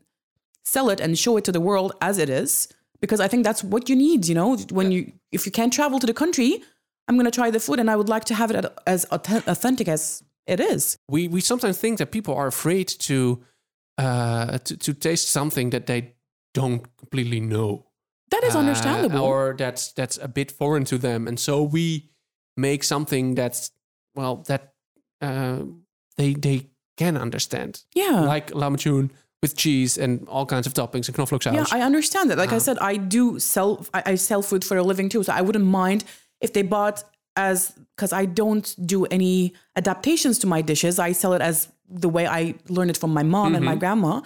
sell 0.64 0.90
it 0.90 1.00
and 1.00 1.18
show 1.18 1.36
it 1.36 1.44
to 1.44 1.52
the 1.52 1.60
world 1.60 1.92
as 2.00 2.18
it 2.18 2.28
is. 2.28 2.68
Because 3.00 3.18
I 3.20 3.28
think 3.28 3.44
that's 3.44 3.64
what 3.64 3.88
you 3.88 3.96
need, 3.96 4.28
you 4.28 4.34
know, 4.34 4.56
when 4.70 4.92
you, 4.92 5.12
if 5.32 5.44
you 5.44 5.50
can't 5.52 5.72
travel 5.72 5.98
to 5.98 6.06
the 6.06 6.14
country, 6.14 6.62
I'm 7.08 7.16
going 7.16 7.24
to 7.24 7.32
try 7.32 7.50
the 7.50 7.58
food 7.58 7.80
and 7.80 7.90
I 7.90 7.96
would 7.96 8.08
like 8.08 8.24
to 8.26 8.34
have 8.34 8.50
it 8.52 8.64
as 8.86 9.04
authentic 9.10 9.88
as 9.88 10.22
it 10.46 10.60
is. 10.60 10.96
we 11.08 11.28
we 11.28 11.40
sometimes 11.40 11.78
think 11.78 11.98
that 11.98 12.10
people 12.10 12.34
are 12.34 12.46
afraid 12.48 12.88
to 13.08 13.42
uh 13.98 14.58
to, 14.58 14.76
to 14.76 14.92
taste 14.94 15.30
something 15.30 15.70
that 15.70 15.86
they 15.86 16.14
don't 16.54 16.82
completely 16.98 17.40
know 17.40 17.86
That 18.30 18.42
is 18.44 18.54
uh, 18.54 18.58
understandable. 18.58 19.20
or 19.20 19.54
that's 19.56 19.92
that's 19.92 20.18
a 20.22 20.28
bit 20.28 20.50
foreign 20.50 20.84
to 20.84 20.98
them 20.98 21.28
and 21.28 21.38
so 21.38 21.62
we 21.62 22.10
make 22.56 22.82
something 22.84 23.34
that's 23.36 23.70
well 24.14 24.36
that 24.48 24.62
uh, 25.20 25.58
they 26.16 26.34
they 26.34 26.70
can 26.96 27.16
understand 27.16 27.84
yeah. 27.94 28.20
like 28.34 28.50
lahmacun 28.52 29.10
with 29.42 29.56
cheese 29.56 29.98
and 29.98 30.26
all 30.28 30.46
kinds 30.46 30.66
of 30.66 30.72
toppings 30.72 31.08
and 31.08 31.16
knoflook 31.16 31.42
sauce 31.42 31.52
Yeah, 31.54 31.66
I 31.72 31.82
understand 31.82 32.30
that. 32.30 32.38
Uh-huh. 32.38 32.46
Like 32.46 32.54
I 32.54 32.58
said, 32.58 32.78
I 32.78 32.96
do 32.96 33.38
sell. 33.40 33.84
I, 33.92 34.02
I 34.06 34.14
sell 34.14 34.40
food 34.40 34.64
for 34.64 34.76
a 34.76 34.82
living 34.84 35.08
too, 35.08 35.22
so 35.24 35.32
I 35.32 35.42
wouldn't 35.42 35.64
mind 35.66 36.04
if 36.40 36.52
they 36.52 36.62
bought 36.62 37.02
as 37.36 37.72
because 37.96 38.12
I 38.12 38.24
don't 38.24 38.74
do 38.86 39.04
any 39.06 39.52
adaptations 39.76 40.38
to 40.40 40.46
my 40.46 40.62
dishes. 40.62 40.98
I 40.98 41.12
sell 41.12 41.32
it 41.34 41.42
as 41.42 41.68
the 41.88 42.08
way 42.08 42.26
I 42.26 42.54
learned 42.68 42.90
it 42.90 42.96
from 42.96 43.12
my 43.12 43.24
mom 43.24 43.54
and 43.54 43.64
my 43.64 43.72
Mm-hmm. 43.72 43.80
grandma, 43.80 44.20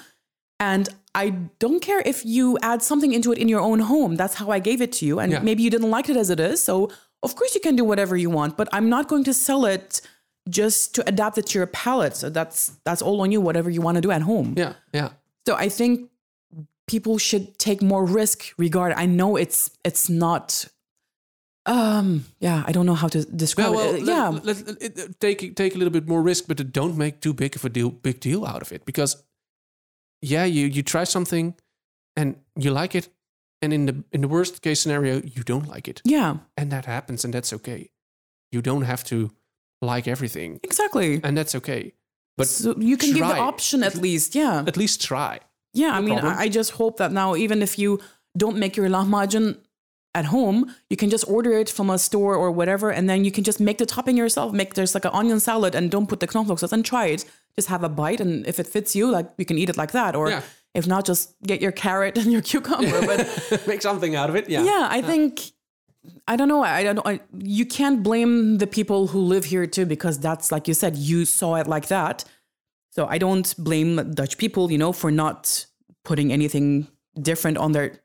and 0.61 0.89
I 1.15 1.31
don't 1.59 1.81
care 1.81 2.03
if 2.05 2.25
you 2.27 2.59
add 2.61 2.83
something 2.83 3.13
into 3.15 3.33
it 3.33 3.39
in 3.39 3.49
your 3.49 3.61
own 3.61 3.81
home. 3.81 4.17
That's 4.17 4.35
how 4.35 4.51
I 4.51 4.59
gave 4.59 4.83
it 4.83 4.93
to 4.99 5.07
you, 5.07 5.19
and 5.19 5.33
Yeah. 5.33 5.41
maybe 5.41 5.63
you 5.63 5.71
didn't 5.71 5.91
like 5.91 6.09
it 6.11 6.17
as 6.17 6.29
it 6.31 6.41
is. 6.41 6.63
So 6.63 6.91
of 7.23 7.35
course 7.37 7.55
you 7.55 7.61
can 7.63 7.75
do 7.75 7.85
whatever 7.85 8.17
you 8.19 8.29
want, 8.29 8.57
but 8.59 8.69
I'm 8.71 8.89
not 8.91 9.09
going 9.09 9.25
to 9.25 9.33
sell 9.35 9.65
it 9.65 10.03
just 10.49 10.95
to 10.95 11.09
adapt 11.09 11.39
it 11.39 11.47
to 11.47 11.59
your 11.59 11.67
palate. 11.67 12.17
So 12.17 12.31
that's 12.31 12.77
that's 12.85 13.03
all 13.03 13.21
on 13.21 13.33
you. 13.33 13.41
Whatever 13.41 13.71
you 13.71 13.81
want 13.83 13.97
to 13.97 14.01
do 14.01 14.11
at 14.11 14.23
home. 14.23 14.55
yeah 14.57 14.75
yeah 14.93 15.11
So 15.47 15.55
I 15.55 15.69
think 15.69 16.11
people 16.87 17.19
should 17.19 17.59
take 17.59 17.83
more 17.83 18.05
risk 18.05 18.55
regard. 18.59 18.93
I 18.93 19.07
know 19.07 19.37
it's 19.37 19.71
it's 19.85 20.09
not. 20.09 20.67
Um. 21.69 22.25
Yeah, 22.39 22.63
I 22.69 22.71
don't 22.73 22.87
know 22.87 22.95
how 22.95 23.09
to 23.09 23.25
describe 23.25 23.71
well, 23.71 23.87
well 23.87 23.95
it. 23.97 24.03
let- 24.05 24.17
yeah. 24.17 24.29
let, 24.29 24.97
let- 24.99 25.21
take 25.21 25.57
take 25.57 25.75
a 25.75 25.79
little 25.79 25.93
bit 25.93 26.07
more 26.07 26.23
risk 26.23 26.45
but 26.47 26.73
don't 26.73 26.97
make 26.97 27.21
too 27.21 27.35
big 27.35 27.57
of 27.57 27.65
a 27.65 27.69
deal 27.69 27.91
big 27.91 28.21
deal 28.21 28.45
out 28.47 28.63
of 28.63 28.71
it 28.73 28.85
because 28.85 29.25
yeah 30.23 30.45
you 30.45 30.67
you 30.67 30.83
try 30.83 31.05
something 31.05 31.55
and 32.17 32.37
you 32.55 32.71
like 32.71 32.95
it 32.95 33.09
and 33.63 33.73
in 33.73 33.87
the 33.87 34.05
in 34.13 34.21
the 34.21 34.29
worst 34.29 34.63
case 34.63 34.81
scenario 34.81 35.17
you 35.17 35.43
don't 35.43 35.67
like 35.69 35.89
it 35.91 36.01
yeah. 36.05 36.37
and 36.57 36.71
that 36.71 36.85
happens 36.85 37.25
and 37.25 37.35
that's 37.35 37.53
okay 37.53 37.91
you 38.53 38.63
don't 38.63 38.83
have 38.83 39.03
to 39.05 39.31
like 39.83 40.07
everything 40.09 40.61
Exactly. 40.63 41.21
and 41.23 41.37
that's 41.37 41.55
okay 41.55 41.93
but 42.37 42.49
so 42.49 42.75
you 42.79 42.97
can 42.97 43.13
give 43.15 43.27
the 43.27 43.39
option 43.39 43.83
at 43.83 43.97
least. 43.97 44.35
Yeah. 44.35 44.65
at 44.67 44.77
least 44.77 45.01
try 45.03 45.41
Yeah. 45.75 45.93
I 45.99 46.01
mean, 46.01 46.19
problem. 46.19 46.39
I 46.45 46.49
just 46.49 46.71
hope 46.73 46.97
that 46.99 47.13
now, 47.13 47.35
even 47.37 47.63
if 47.63 47.79
you 47.79 48.01
don't 48.37 48.57
make 48.59 48.77
your 48.77 48.89
lahmacun 48.89 49.57
at 50.15 50.25
home, 50.27 50.75
you 50.91 50.97
can 50.97 51.11
just 51.11 51.25
order 51.29 51.53
it 51.53 51.69
from 51.71 51.91
a 51.91 51.99
store 51.99 52.35
or 52.35 52.51
whatever, 52.51 52.91
and 52.91 53.09
then 53.11 53.25
you 53.27 53.31
can 53.31 53.45
just 53.45 53.61
make 53.61 53.77
the 53.79 53.85
topping 53.87 54.17
yourself. 54.17 54.53
Make 54.53 54.73
there's 54.75 54.95
like 54.95 55.05
an 55.05 55.13
onion 55.21 55.41
salad, 55.41 55.75
and 55.75 55.91
don't 55.91 56.07
put 56.09 56.21
the 56.21 56.27
knoflook 56.27 56.59
sauce, 56.59 56.73
and 56.73 56.85
try 56.85 57.07
it. 57.15 57.25
Just 57.57 57.69
have 57.69 57.85
a 57.85 57.89
bite, 57.89 58.21
and 58.25 58.47
if 58.47 58.59
it 58.59 58.67
fits 58.67 58.95
you, 58.97 59.11
like 59.11 59.27
you 59.39 59.45
can 59.45 59.59
eat 59.59 59.69
it 59.69 59.77
like 59.77 59.93
that, 59.93 60.15
or 60.17 60.31
Yeah. 60.31 60.43
if 60.75 60.87
not, 60.87 61.05
just 61.07 61.35
get 61.47 61.61
your 61.61 61.73
carrot 61.73 62.17
and 62.21 62.33
your 62.33 62.43
cucumber. 62.43 63.01
But 63.07 63.19
make 63.67 63.83
something 63.83 64.17
out 64.17 64.29
of 64.31 64.37
it 64.37 64.49
yeah 64.49 64.63
yeah, 64.65 64.89
I 64.99 65.03
think 65.03 65.41
I 66.29 66.37
don't 66.37 66.49
know. 66.49 66.63
I 66.63 66.83
don't. 66.83 67.07
I, 67.07 67.21
you 67.39 67.67
can't 67.67 68.03
blame 68.03 68.59
the 68.59 68.67
people 68.67 69.09
who 69.09 69.21
live 69.21 69.45
here 69.45 69.67
too, 69.67 69.87
because 69.87 70.19
that's 70.19 70.51
like 70.53 70.69
you 70.69 70.75
said, 70.75 70.97
you 70.97 71.25
saw 71.25 71.57
it 71.57 71.67
like 71.67 71.89
that. 71.89 72.25
So 72.91 73.07
I 73.07 73.19
don't 73.19 73.55
blame 73.59 74.13
Dutch 74.13 74.39
people, 74.39 74.73
you 74.73 74.79
know, 74.79 74.93
for 74.93 75.11
not 75.11 75.67
putting 76.05 76.33
anything 76.33 76.89
different 77.21 77.59
on 77.59 77.73
their 77.73 78.01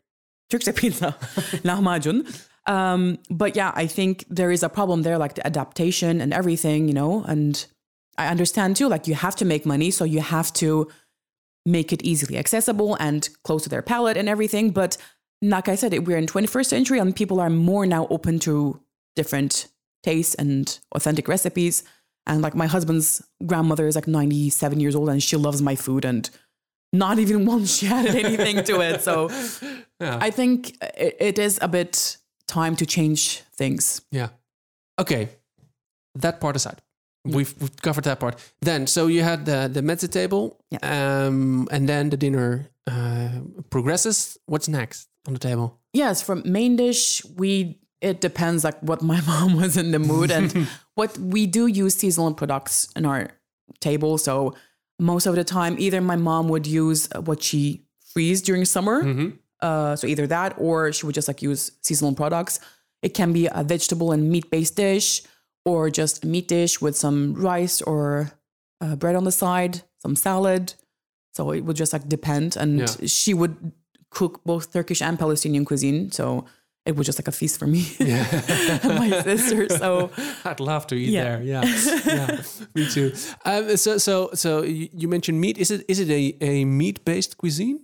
Turkse 0.49 0.69
pizza, 0.75 1.15
lahmacun. 1.63 2.27
Um, 2.67 3.17
but 3.29 3.55
yeah, 3.55 3.71
I 3.73 3.87
think 3.87 4.25
there 4.29 4.51
is 4.51 4.63
a 4.63 4.69
problem 4.69 5.03
there, 5.03 5.17
like 5.17 5.35
the 5.35 5.45
adaptation 5.47 6.21
and 6.21 6.33
everything, 6.33 6.87
you 6.87 6.93
know. 6.93 7.23
And 7.23 7.65
I 8.17 8.27
understand 8.27 8.75
too, 8.75 8.89
like 8.89 9.07
you 9.07 9.15
have 9.15 9.35
to 9.37 9.45
make 9.45 9.65
money, 9.65 9.91
so 9.91 10.03
you 10.03 10.19
have 10.19 10.51
to 10.53 10.89
make 11.65 11.93
it 11.93 12.03
easily 12.03 12.37
accessible 12.37 12.95
and 12.99 13.29
close 13.43 13.63
to 13.63 13.69
their 13.69 13.81
palate 13.81 14.17
and 14.17 14.27
everything. 14.27 14.71
But 14.71 14.97
like 15.41 15.67
I 15.67 15.75
said, 15.75 16.07
we're 16.07 16.17
in 16.17 16.25
21st 16.27 16.65
century 16.65 16.99
and 16.99 17.15
people 17.15 17.39
are 17.39 17.49
more 17.49 17.85
now 17.85 18.07
open 18.09 18.39
to 18.39 18.79
different 19.15 19.67
tastes 20.03 20.35
and 20.35 20.79
authentic 20.95 21.27
recipes. 21.27 21.83
And 22.27 22.41
like 22.41 22.55
my 22.55 22.67
husband's 22.67 23.21
grandmother 23.45 23.87
is 23.87 23.95
like 23.95 24.07
97 24.07 24.79
years 24.79 24.95
old 24.95 25.09
and 25.09 25.21
she 25.21 25.35
loves 25.35 25.61
my 25.61 25.75
food 25.75 26.05
and 26.05 26.29
not 26.93 27.19
even 27.19 27.45
once 27.53 27.77
she 27.77 27.87
added 27.87 28.15
anything 28.15 28.63
to 28.65 28.81
it. 28.81 29.01
So 29.01 29.29
Yeah. 30.01 30.17
I 30.19 30.31
think 30.31 30.75
it, 30.97 31.15
it 31.19 31.39
is 31.39 31.59
a 31.61 31.67
bit 31.67 32.17
time 32.47 32.75
to 32.77 32.85
change 32.85 33.41
things. 33.55 34.01
Yeah. 34.11 34.29
Okay. 34.99 35.29
That 36.15 36.41
part 36.41 36.55
aside. 36.55 36.81
We've, 37.23 37.53
we've 37.61 37.75
covered 37.77 38.05
that 38.05 38.19
part. 38.19 38.39
Then, 38.61 38.87
so 38.87 39.05
you 39.05 39.21
had 39.21 39.45
the 39.45 39.69
the 39.71 39.81
mezze 39.81 40.09
table, 40.09 40.57
um, 40.81 41.67
and 41.69 41.87
then 41.87 42.09
the 42.09 42.17
dinner 42.17 42.67
uh, 42.87 43.29
progresses. 43.69 44.39
What's 44.47 44.67
next 44.67 45.07
on 45.27 45.33
the 45.33 45.39
table? 45.39 45.79
Yes, 45.93 46.21
from 46.21 46.41
main 46.45 46.75
dish, 46.75 47.23
we 47.37 47.77
it 48.01 48.19
depends 48.21 48.63
like 48.63 48.79
what 48.81 49.01
my 49.01 49.21
mom 49.27 49.55
was 49.61 49.77
in 49.77 49.91
the 49.91 49.99
mood 49.99 50.31
and 50.31 50.67
what 50.95 51.17
we 51.19 51.45
do 51.47 51.67
use 51.67 51.95
seasonal 51.95 52.33
products 52.33 52.87
in 52.95 53.05
our 53.05 53.29
table. 53.79 54.17
So 54.17 54.55
most 54.99 55.25
of 55.27 55.35
the 55.35 55.43
time, 55.43 55.75
either 55.79 56.01
my 56.01 56.15
mom 56.15 56.47
would 56.49 56.65
use 56.67 57.07
what 57.25 57.41
she 57.43 57.85
frees 58.13 58.41
during 58.41 58.65
summer, 58.65 59.33
uh, 59.61 59.95
so 59.95 60.07
either 60.07 60.27
that 60.27 60.55
or 60.57 60.91
she 60.91 61.05
would 61.05 61.15
just 61.15 61.27
like 61.27 61.41
use 61.41 61.71
seasonal 61.81 62.13
products. 62.15 62.59
It 63.03 63.13
can 63.13 63.33
be 63.33 63.47
a 63.51 63.63
vegetable 63.63 64.11
and 64.11 64.29
meat 64.29 64.49
based 64.51 64.75
dish, 64.75 65.21
or 65.65 65.89
just 65.89 66.23
a 66.23 66.27
meat 66.27 66.47
dish 66.47 66.81
with 66.81 66.95
some 66.95 67.33
rice 67.35 67.81
or 67.81 68.31
uh, 68.79 68.95
bread 68.95 69.15
on 69.15 69.23
the 69.23 69.31
side, 69.31 69.81
some 69.99 70.15
salad. 70.15 70.73
So 71.33 71.51
it 71.51 71.61
would 71.61 71.75
just 71.77 71.93
like 71.93 72.07
depend. 72.09 72.57
And 72.57 72.79
Yeah. 72.79 72.87
she 73.07 73.33
would 73.33 73.71
cook 74.11 74.41
both 74.45 74.71
Turkish 74.71 75.01
and 75.01 75.17
Palestinian 75.17 75.65
cuisine. 75.65 76.11
So 76.11 76.45
it 76.85 76.95
was 76.95 77.05
just 77.05 77.19
like 77.19 77.27
a 77.27 77.31
feast 77.31 77.59
for 77.59 77.67
me 77.67 77.85
and 77.99 78.95
my 78.99 79.09
sister. 79.23 79.69
So 79.69 80.09
I'd 80.45 80.59
love 80.59 80.85
to 80.87 80.95
eat 80.95 81.09
Yeah. 81.09 81.23
there. 81.23 81.41
Yeah, 81.43 81.63
yeah, 82.05 82.41
me 82.75 82.87
too. 82.89 83.13
Um, 83.45 83.77
so, 83.77 83.97
so, 83.97 84.29
so 84.33 84.63
you 84.63 84.89
you 84.93 85.07
mentioned 85.07 85.39
meat. 85.39 85.57
Is 85.57 85.69
it 85.71 85.85
is 85.87 85.99
it 85.99 86.09
a, 86.09 86.23
a 86.41 86.65
meat 86.65 87.05
based 87.05 87.37
cuisine? 87.37 87.77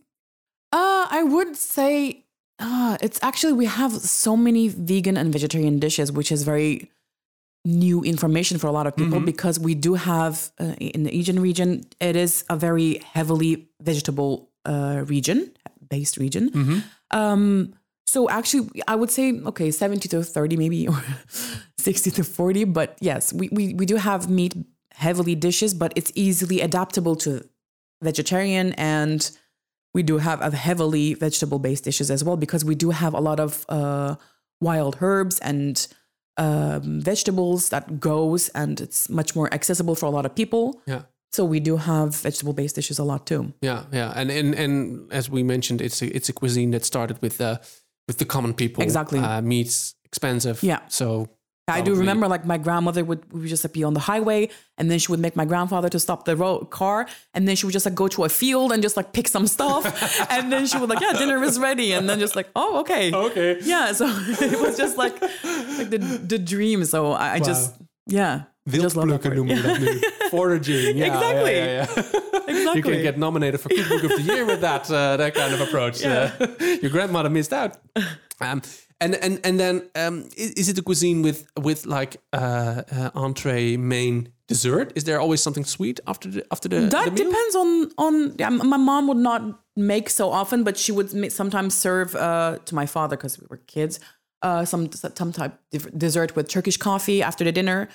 Uh, 0.74 1.06
I 1.10 1.24
would 1.24 1.56
say 1.56 2.26
uh, 2.60 2.98
it's 3.02 3.20
actually 3.22 3.54
we 3.54 3.66
have 3.68 3.92
so 3.94 4.36
many 4.36 4.68
vegan 4.68 5.16
and 5.18 5.32
vegetarian 5.32 5.80
dishes, 5.80 6.12
which 6.12 6.32
is 6.32 6.44
very 6.44 6.90
new 7.66 8.02
information 8.04 8.58
for 8.58 8.68
a 8.68 8.72
lot 8.72 8.88
of 8.88 8.96
people 8.96 9.20
because 9.20 9.60
we 9.60 9.76
do 9.76 9.94
have 9.96 10.52
uh, 10.60 10.74
in 10.80 11.04
the 11.04 11.12
Aegean 11.18 11.40
region, 11.42 11.84
it 12.00 12.16
is 12.16 12.46
a 12.50 12.56
very 12.56 13.00
heavily 13.14 13.68
vegetable 13.82 14.50
uh, 14.66 15.04
region, 15.06 15.52
based 15.90 16.18
region. 16.18 16.84
Um, 17.12 17.74
so 18.06 18.30
actually, 18.30 18.70
I 18.88 18.96
would 18.96 19.12
say 19.12 19.34
okay, 19.48 19.72
seventy 19.72 20.08
to 20.10 20.24
thirty, 20.24 20.56
maybe 20.58 20.88
or 20.88 21.02
sixty 21.78 22.12
to 22.12 22.24
forty. 22.24 22.64
But 22.64 22.98
yes, 23.02 23.34
we 23.34 23.50
we 23.52 23.74
we 23.74 23.86
do 23.86 23.98
have 23.98 24.30
meat 24.30 24.54
heavily 24.94 25.36
dishes, 25.36 25.74
but 25.74 25.94
it's 25.96 26.12
easily 26.16 26.62
adaptable 26.62 27.16
to 27.18 27.44
vegetarian 28.02 28.74
and 28.74 29.32
we 29.94 30.04
do 30.04 30.18
have 30.20 30.42
a 30.42 30.56
heavily 30.56 31.16
vegetable 31.16 31.60
based 31.60 31.84
dishes 31.84 32.12
as 32.12 32.24
well 32.24 32.38
because 32.38 32.64
we 32.64 32.76
do 32.76 32.92
have 32.92 33.14
a 33.14 33.20
lot 33.20 33.40
of 33.40 33.66
uh, 33.70 34.16
wild 34.62 34.98
herbs 35.02 35.40
and 35.40 35.88
um, 36.38 37.02
vegetables 37.02 37.70
that 37.70 38.00
goes 38.00 38.50
and 38.50 38.80
it's 38.80 39.10
much 39.10 39.36
more 39.36 39.52
accessible 39.54 39.96
for 39.96 40.06
a 40.06 40.10
lot 40.12 40.26
of 40.26 40.36
people 40.36 40.80
Yeah, 40.86 41.04
so 41.32 41.44
we 41.46 41.60
do 41.60 41.78
have 41.78 42.16
vegetable 42.16 42.54
based 42.54 42.76
dishes 42.76 43.00
a 43.00 43.04
lot 43.04 43.26
too 43.28 43.54
yeah, 43.62 43.84
yeah. 43.92 44.14
And 44.16 44.32
and 44.32 44.56
and 44.56 45.12
as 45.12 45.30
we 45.30 45.44
mentioned, 45.44 45.82
it's 45.82 46.02
a 46.02 46.16
it's 46.16 46.30
a 46.30 46.34
cuisine 46.34 46.72
that 46.72 46.86
started 46.86 47.22
with 47.22 47.38
the 47.38 47.60
with 48.08 48.18
the 48.18 48.26
common 48.26 48.54
people. 48.54 48.84
Exactly. 48.84 49.20
Uh, 49.20 49.42
meat's 49.42 49.96
expensive. 50.06 50.64
Yeah. 50.64 50.82
So 50.88 51.30
I 51.70 51.82
do 51.82 51.96
remember 51.96 52.30
like 52.30 52.46
my 52.46 52.58
grandmother 52.58 53.04
would, 53.04 53.34
would 53.34 53.46
just 53.48 53.66
like, 53.66 53.74
be 53.74 53.84
on 53.84 53.94
the 53.94 54.00
highway 54.00 54.50
and 54.78 54.90
then 54.90 55.00
she 55.00 55.12
would 55.12 55.20
make 55.20 55.36
my 55.36 55.44
grandfather 55.44 55.90
to 55.90 56.00
stop 56.00 56.24
the 56.24 56.38
road 56.38 56.70
car 56.70 57.08
and 57.34 57.46
then 57.46 57.58
she 57.58 57.66
would 57.66 57.74
just 57.74 57.86
like 57.86 57.96
go 57.96 58.08
to 58.08 58.24
a 58.24 58.30
field 58.30 58.72
and 58.72 58.82
just 58.82 58.96
like 58.96 59.12
pick 59.12 59.28
some 59.28 59.48
stuff 59.48 59.84
and 60.32 60.50
then 60.50 60.66
she 60.66 60.78
would 60.78 60.90
like 60.90 61.02
yeah 61.02 61.12
dinner 61.12 61.44
is 61.44 61.60
ready 61.60 61.92
and 61.92 62.08
then 62.08 62.20
just 62.20 62.38
like 62.38 62.48
oh 62.56 62.80
okay 62.80 63.14
okay. 63.14 63.58
yeah 63.64 63.92
so 63.92 64.06
it 64.40 64.58
was 64.62 64.78
just 64.78 64.96
like 64.98 65.22
like 65.22 65.90
the 65.90 65.98
the 66.26 66.40
dream 66.40 66.86
so 66.86 67.12
I, 67.12 67.34
I 67.34 67.40
just 67.42 67.76
yeah 68.06 68.44
I 68.74 68.78
just 68.78 68.96
love 68.96 69.10
that 69.10 69.22
Wildplukken 69.24 69.36
noemen 69.36 69.56
we 69.56 69.62
dat 69.62 69.80
nu. 69.80 70.00
Foraging. 70.38 70.98
Ja, 70.98 71.06
Exactly. 71.06 71.56
ja, 71.56 71.64
ja, 71.66 71.86
ja. 72.46 72.74
You 72.74 72.82
can 72.82 73.02
get 73.02 73.18
nominated 73.18 73.60
for 73.60 73.70
Cookbook 73.70 74.04
of 74.04 74.16
the 74.16 74.22
Year 74.24 74.46
with 74.46 74.60
that 74.60 74.90
uh, 74.90 75.16
that 75.18 75.34
kind 75.34 75.54
of 75.54 75.60
approach. 75.62 76.00
Yeah. 76.00 76.32
Uh, 76.40 76.48
your 76.82 76.92
grandmother 76.92 77.32
missed 77.32 77.54
out. 77.54 77.78
Um, 78.40 78.62
and 79.00 79.16
and 79.16 79.40
and 79.44 79.58
then 79.60 79.82
um, 79.96 80.24
is, 80.36 80.52
is 80.52 80.68
it 80.68 80.78
a 80.78 80.82
cuisine 80.82 81.22
with 81.24 81.46
with 81.64 81.86
like 81.86 82.18
uh, 82.34 82.82
uh, 82.92 83.10
entree, 83.14 83.78
main, 83.78 84.30
dessert? 84.48 84.92
Is 84.96 85.04
there 85.04 85.20
always 85.20 85.42
something 85.42 85.66
sweet 85.66 86.00
after 86.06 86.30
the 86.32 86.42
after 86.52 86.70
the, 86.70 86.80
that 86.90 87.06
the 87.06 87.24
depends 87.24 87.56
on 87.56 87.92
on 87.98 88.36
yeah, 88.40 88.50
my 88.50 88.78
mom 88.78 89.08
would 89.08 89.22
not 89.22 89.42
make 89.76 90.10
so 90.10 90.32
often 90.32 90.64
but 90.64 90.76
she 90.78 90.92
would 90.92 91.32
sometimes 91.32 91.74
serve 91.76 92.16
uh 92.16 92.58
to 92.66 92.76
my 92.76 92.86
father 92.88 93.16
because 93.16 93.40
we 93.40 93.46
were 93.50 93.62
kids 93.68 94.00
uh 94.42 94.66
some 94.66 94.90
some 94.92 95.32
type 95.32 95.54
of 95.74 95.88
dessert 95.98 96.36
with 96.36 96.48
turkish 96.48 96.78
coffee 96.78 97.22
after 97.22 97.44
the 97.44 97.52
dinner 97.52 97.88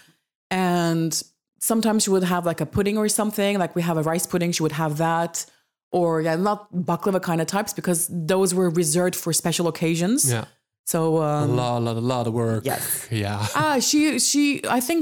and 0.52 1.22
sometimes 1.58 2.02
she 2.04 2.10
would 2.10 2.24
have 2.24 2.44
like 2.44 2.60
a 2.60 2.66
pudding 2.66 2.96
or 2.98 3.08
something 3.08 3.58
like 3.58 3.74
we 3.74 3.82
have 3.82 3.96
a 3.96 4.02
rice 4.02 4.26
pudding 4.26 4.52
she 4.52 4.62
would 4.62 4.72
have 4.84 4.98
that. 4.98 5.46
Or 5.90 6.22
yeah 6.22 6.36
not 6.36 6.72
baklava 6.72 7.20
kind 7.20 7.40
of 7.42 7.46
types 7.46 7.72
because 7.74 8.00
those 8.10 8.54
were 8.58 8.70
reserved 8.70 9.14
for 9.22 9.30
special 9.32 9.66
occasions. 9.68 10.18
Yeah, 10.30 10.46
so 10.86 11.18
a 11.18 11.42
um 11.44 11.56
lot, 11.56 11.82
lot, 11.82 11.96
a 11.96 12.00
lot 12.14 12.26
of 12.26 12.32
work. 12.32 12.64
Yes. 12.64 13.06
Yeah. 13.10 13.46
ah 13.54 13.78
she 13.78 14.18
she 14.28 14.42
i 14.78 14.80
think 14.80 15.00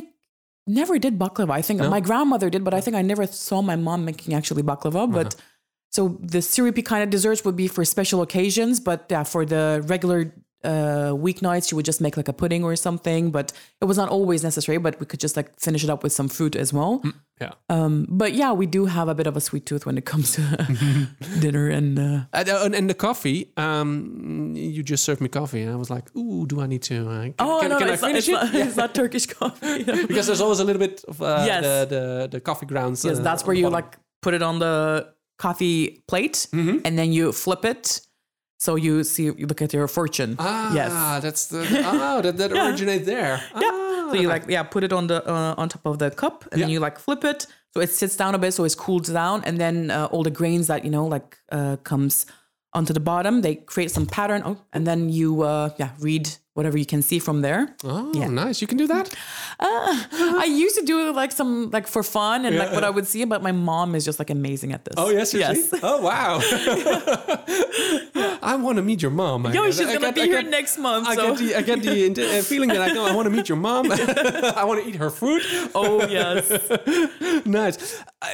never 0.66 0.98
did 0.98 1.14
baklava. 1.18 1.52
I 1.60 1.62
think 1.62 1.80
my 1.96 2.00
grandmother 2.08 2.48
did 2.54 2.62
but 2.64 2.74
i 2.78 2.80
think 2.80 2.94
i 2.96 3.02
never 3.02 3.24
saw 3.26 3.58
my 3.62 3.76
mom 3.86 4.04
making 4.04 4.34
actually 4.38 4.64
baklava 4.70 5.02
but 5.18 5.30
so 5.96 6.00
the 6.34 6.40
syrupy 6.50 6.82
kind 6.82 7.02
of 7.04 7.10
desserts 7.10 7.40
would 7.44 7.56
be 7.56 7.68
for 7.74 7.82
special 7.84 8.20
occasions 8.26 8.74
but 8.88 8.98
yeah 9.14 9.24
for 9.32 9.42
the 9.52 9.64
regular 9.94 10.20
uh 10.64 11.10
weeknights 11.24 11.68
she 11.68 11.74
would 11.74 11.86
just 11.86 12.00
make 12.00 12.16
like 12.16 12.28
a 12.28 12.32
pudding 12.32 12.62
or 12.64 12.76
something 12.76 13.30
but 13.30 13.52
it 13.80 13.86
was 13.86 13.96
not 13.96 14.08
always 14.10 14.42
necessary 14.42 14.78
but 14.78 14.98
we 15.00 15.06
could 15.06 15.18
just 15.20 15.36
like 15.36 15.48
finish 15.58 15.82
it 15.84 15.90
up 15.90 16.02
with 16.02 16.12
some 16.12 16.28
fruit 16.28 16.54
as 16.54 16.70
well 16.72 17.02
Yeah. 17.40 17.52
um 17.70 18.06
but 18.10 18.34
yeah 18.34 18.52
we 18.52 18.66
do 18.66 18.84
have 18.86 19.08
a 19.08 19.14
bit 19.14 19.26
of 19.26 19.36
a 19.36 19.40
sweet 19.40 19.64
tooth 19.64 19.86
when 19.86 19.96
it 19.96 20.04
comes 20.04 20.32
to 20.36 20.42
dinner 21.40 21.68
and 21.68 21.98
uh 21.98 22.20
And, 22.32 22.48
uh, 22.48 22.68
and 22.78 22.90
the 22.90 22.94
coffee, 22.94 23.52
um, 23.56 24.52
you 24.54 24.82
just 24.82 25.02
served 25.04 25.20
me 25.20 25.28
coffee, 25.28 25.62
and 25.62 25.70
I 25.72 25.76
was 25.76 25.90
like, 25.90 26.06
"Ooh, 26.16 26.46
do 26.46 26.60
I 26.60 26.66
need 26.66 26.82
to? 26.82 26.96
Uh, 27.08 27.22
can, 27.22 27.34
oh 27.38 27.58
can, 27.60 27.70
no, 27.70 27.78
can 27.78 27.88
I 27.88 27.92
it's, 27.92 28.02
not, 28.02 28.08
finish 28.10 28.28
it's, 28.28 28.28
it?" 28.28 28.32
not, 28.32 28.54
it's 28.66 28.76
not 28.76 28.94
turkish 28.94 29.26
coffee 29.26 29.84
because 30.08 30.26
there's 30.26 30.40
always 30.40 30.60
a 30.60 30.64
little 30.64 30.80
bit 30.86 31.04
of 31.08 31.20
uh, 31.22 31.44
Yes. 31.46 31.62
the, 31.64 31.76
the 31.94 32.28
the 32.36 32.40
coffee 32.40 32.66
grounds. 32.66 33.04
Yes, 33.04 33.18
uh, 33.18 33.22
that's 33.22 33.44
where 33.46 33.56
you 33.56 33.64
bottom. 33.70 33.78
like 33.80 33.98
put 34.22 34.34
it 34.34 34.42
on 34.42 34.58
the 34.58 34.76
coffee 35.38 36.02
plate 36.06 36.46
Mm-hmm. 36.52 36.78
and 36.84 36.98
then 36.98 37.12
you 37.12 37.32
flip 37.32 37.64
it. 37.64 38.00
So 38.60 38.76
you 38.76 39.04
see, 39.04 39.24
you 39.24 39.46
look 39.46 39.62
at 39.62 39.72
your 39.72 39.88
fortune. 39.88 40.36
Ah, 40.38 40.74
yes. 40.74 40.92
that's 41.22 41.46
the 41.46 41.60
oh 41.86 42.20
that, 42.20 42.36
that 42.36 42.52
originates 42.64 43.06
there. 43.06 43.40
Yeah. 43.56 43.70
Ah, 43.72 44.08
So 44.12 44.16
you 44.20 44.28
like 44.28 44.44
yeah, 44.48 44.62
put 44.74 44.84
it 44.84 44.92
on 44.92 45.06
the 45.06 45.18
uh, 45.26 45.54
on 45.60 45.68
top 45.70 45.86
of 45.86 45.96
the 45.98 46.10
cup, 46.10 46.44
and 46.52 46.60
then 46.60 46.68
you 46.70 46.78
like 46.78 46.98
flip 46.98 47.24
it, 47.24 47.46
so 47.72 47.80
it 47.80 47.90
sits 47.90 48.16
down 48.16 48.34
a 48.34 48.38
bit, 48.38 48.52
so 48.52 48.64
it 48.64 48.76
cools 48.76 49.08
down, 49.08 49.42
and 49.46 49.56
then 49.58 49.90
uh, 49.90 50.12
all 50.12 50.22
the 50.22 50.30
grains 50.40 50.66
that 50.66 50.84
you 50.84 50.90
know 50.90 51.06
like 51.06 51.38
uh, 51.52 51.76
comes 51.84 52.26
onto 52.74 52.92
the 52.92 53.00
bottom. 53.00 53.40
They 53.40 53.54
create 53.54 53.90
some 53.90 54.06
pattern, 54.06 54.42
oh, 54.44 54.56
and 54.74 54.86
then 54.86 55.08
you 55.08 55.42
uh, 55.42 55.70
yeah 55.78 55.90
read 56.00 56.28
whatever 56.54 56.76
you 56.78 56.86
can 56.86 57.02
see 57.02 57.18
from 57.18 57.42
there. 57.42 57.74
Oh, 57.84 58.10
yeah. 58.14 58.28
nice! 58.28 58.60
You 58.60 58.66
can 58.66 58.76
do 58.78 58.86
that. 58.88 59.14
I 59.60 60.44
used 60.48 60.76
to 60.78 60.84
do 60.84 61.12
like 61.12 61.32
some 61.32 61.70
like 61.70 61.86
for 61.86 62.02
fun 62.02 62.44
and 62.44 62.56
like 62.56 62.72
what 62.72 62.84
I 62.84 62.90
would 62.90 63.06
see, 63.06 63.24
but 63.24 63.42
my 63.42 63.52
mom 63.52 63.94
is 63.94 64.04
just 64.04 64.18
like 64.18 64.30
amazing 64.30 64.72
at 64.72 64.84
this. 64.84 64.94
Oh 64.96 65.10
yes, 65.10 65.32
yes. 65.34 65.70
Oh 65.82 66.00
wow! 66.00 66.40
I 68.42 68.56
want 68.56 68.76
to 68.76 68.82
meet 68.82 69.02
your 69.02 69.10
mom. 69.10 69.46
I- 69.46 69.52
Yo, 69.52 69.64
she's 69.66 69.80
I 69.80 69.84
gonna 69.94 70.00
get- 70.00 70.14
be 70.14 70.22
I 70.22 70.26
here 70.26 70.42
get- 70.42 70.50
next 70.50 70.78
month. 70.78 71.06
I 71.08 71.14
so. 71.14 71.28
get 71.28 71.38
the 71.38 71.54
I 71.56 71.62
get 71.62 71.82
the 71.82 72.38
uh, 72.38 72.42
feeling 72.42 72.68
that 72.70 72.80
I 72.80 72.92
go. 72.94 73.04
I 73.06 73.14
want 73.14 73.26
to 73.26 73.30
meet 73.30 73.48
your 73.48 73.58
mom. 73.58 73.90
I 73.92 74.64
want 74.64 74.82
to 74.82 74.88
eat 74.88 74.96
her 74.96 75.10
food. 75.10 75.42
oh 75.74 76.06
yes. 76.08 76.48
nice. 77.46 78.00
Uh, 78.22 78.26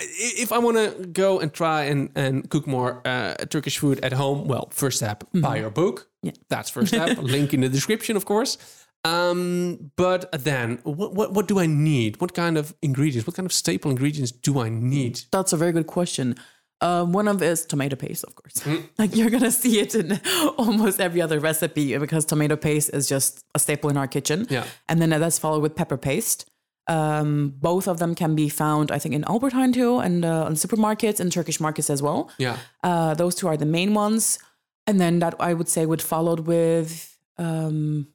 if 0.44 0.52
I 0.52 0.58
want 0.58 0.76
to 0.76 1.06
go 1.06 1.38
and 1.40 1.52
try 1.52 1.84
and, 1.84 2.10
and 2.14 2.48
cook 2.50 2.66
more 2.66 3.02
uh, 3.04 3.34
Turkish 3.50 3.78
food 3.78 4.00
at 4.04 4.12
home, 4.12 4.46
well, 4.48 4.68
first 4.72 4.96
step, 4.98 5.24
buy 5.34 5.56
your 5.58 5.70
book. 5.70 6.08
Yeah. 6.26 6.32
That's 6.48 6.70
first 6.70 6.88
step. 6.88 7.18
Link 7.22 7.54
in 7.54 7.60
the 7.60 7.68
description, 7.68 8.16
of 8.16 8.24
course. 8.24 8.58
Um, 9.04 9.92
but 9.96 10.32
then, 10.32 10.80
what, 10.82 11.14
what 11.14 11.32
what 11.32 11.46
do 11.46 11.60
I 11.60 11.66
need? 11.66 12.20
What 12.20 12.34
kind 12.34 12.58
of 12.58 12.74
ingredients? 12.82 13.26
What 13.26 13.36
kind 13.36 13.46
of 13.46 13.52
staple 13.52 13.90
ingredients 13.90 14.32
do 14.32 14.58
I 14.58 14.68
need? 14.68 15.20
That's 15.30 15.52
a 15.52 15.56
very 15.56 15.72
good 15.72 15.86
question. 15.86 16.34
Um, 16.80 17.12
one 17.12 17.28
of 17.28 17.42
is 17.42 17.64
tomato 17.64 17.96
paste, 17.96 18.24
of 18.24 18.34
course. 18.34 18.54
Mm. 18.64 18.88
like 18.98 19.14
you're 19.16 19.30
gonna 19.30 19.52
see 19.52 19.78
it 19.78 19.94
in 19.94 20.20
almost 20.58 21.00
every 21.00 21.22
other 21.22 21.38
recipe 21.38 21.96
because 21.96 22.24
tomato 22.24 22.56
paste 22.56 22.90
is 22.92 23.08
just 23.08 23.44
a 23.54 23.58
staple 23.58 23.90
in 23.90 23.96
our 23.96 24.08
kitchen. 24.08 24.46
Yeah. 24.50 24.64
And 24.88 25.00
then 25.00 25.10
that's 25.10 25.38
followed 25.38 25.62
with 25.62 25.76
pepper 25.76 25.96
paste. 25.96 26.50
Um, 26.88 27.54
both 27.56 27.88
of 27.88 27.98
them 27.98 28.14
can 28.14 28.34
be 28.34 28.48
found, 28.48 28.90
I 28.90 28.98
think, 28.98 29.14
in 29.14 29.24
Albert 29.24 29.52
Heijn 29.52 29.72
too, 29.72 29.98
and 29.98 30.24
uh, 30.24 30.44
on 30.44 30.54
supermarkets 30.54 31.18
and 31.18 31.32
Turkish 31.32 31.60
markets 31.60 31.90
as 31.90 32.02
well. 32.02 32.30
Yeah. 32.38 32.58
Uh, 32.82 33.14
those 33.14 33.34
two 33.34 33.48
are 33.48 33.56
the 33.56 33.66
main 33.66 33.94
ones, 33.94 34.38
and 34.86 35.00
then 35.00 35.18
that 35.20 35.34
I 35.40 35.54
would 35.54 35.68
say 35.68 35.86
would 35.86 36.02
followed 36.02 36.40
with 36.40 37.16
um, 37.38 38.08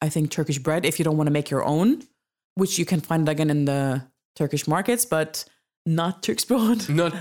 I 0.00 0.08
think 0.08 0.30
Turkish 0.30 0.58
bread 0.58 0.84
if 0.84 0.98
you 0.98 1.04
don't 1.04 1.16
want 1.16 1.26
to 1.28 1.32
make 1.32 1.50
your 1.50 1.64
own, 1.64 2.02
which 2.54 2.78
you 2.78 2.84
can 2.84 3.00
find 3.00 3.28
again 3.28 3.50
in 3.50 3.64
the 3.64 4.02
Turkish 4.36 4.66
markets, 4.68 5.04
but 5.04 5.44
not 5.86 6.22
Turkish 6.22 6.44
broad. 6.46 6.88
Not, 6.88 7.12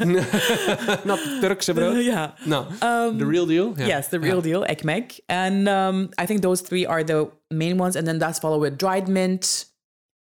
not 1.05 1.19
Turkse 1.41 1.69
brood. 1.69 2.05
yeah. 2.05 2.31
No, 2.45 2.63
the 3.11 3.25
real 3.25 3.45
deal. 3.45 3.75
Yeah. 3.77 3.87
Yes, 3.87 4.07
the 4.07 4.19
real 4.19 4.41
deal, 4.41 4.63
ekmek. 4.65 5.19
And 5.27 5.67
um, 5.67 6.09
I 6.17 6.25
think 6.25 6.41
those 6.41 6.61
three 6.61 6.85
are 6.85 7.03
the 7.03 7.29
main 7.51 7.77
ones. 7.77 7.95
And 7.95 8.07
then 8.07 8.19
that's 8.19 8.39
followed 8.39 8.59
with 8.61 8.77
dried 8.77 9.07
mint. 9.07 9.65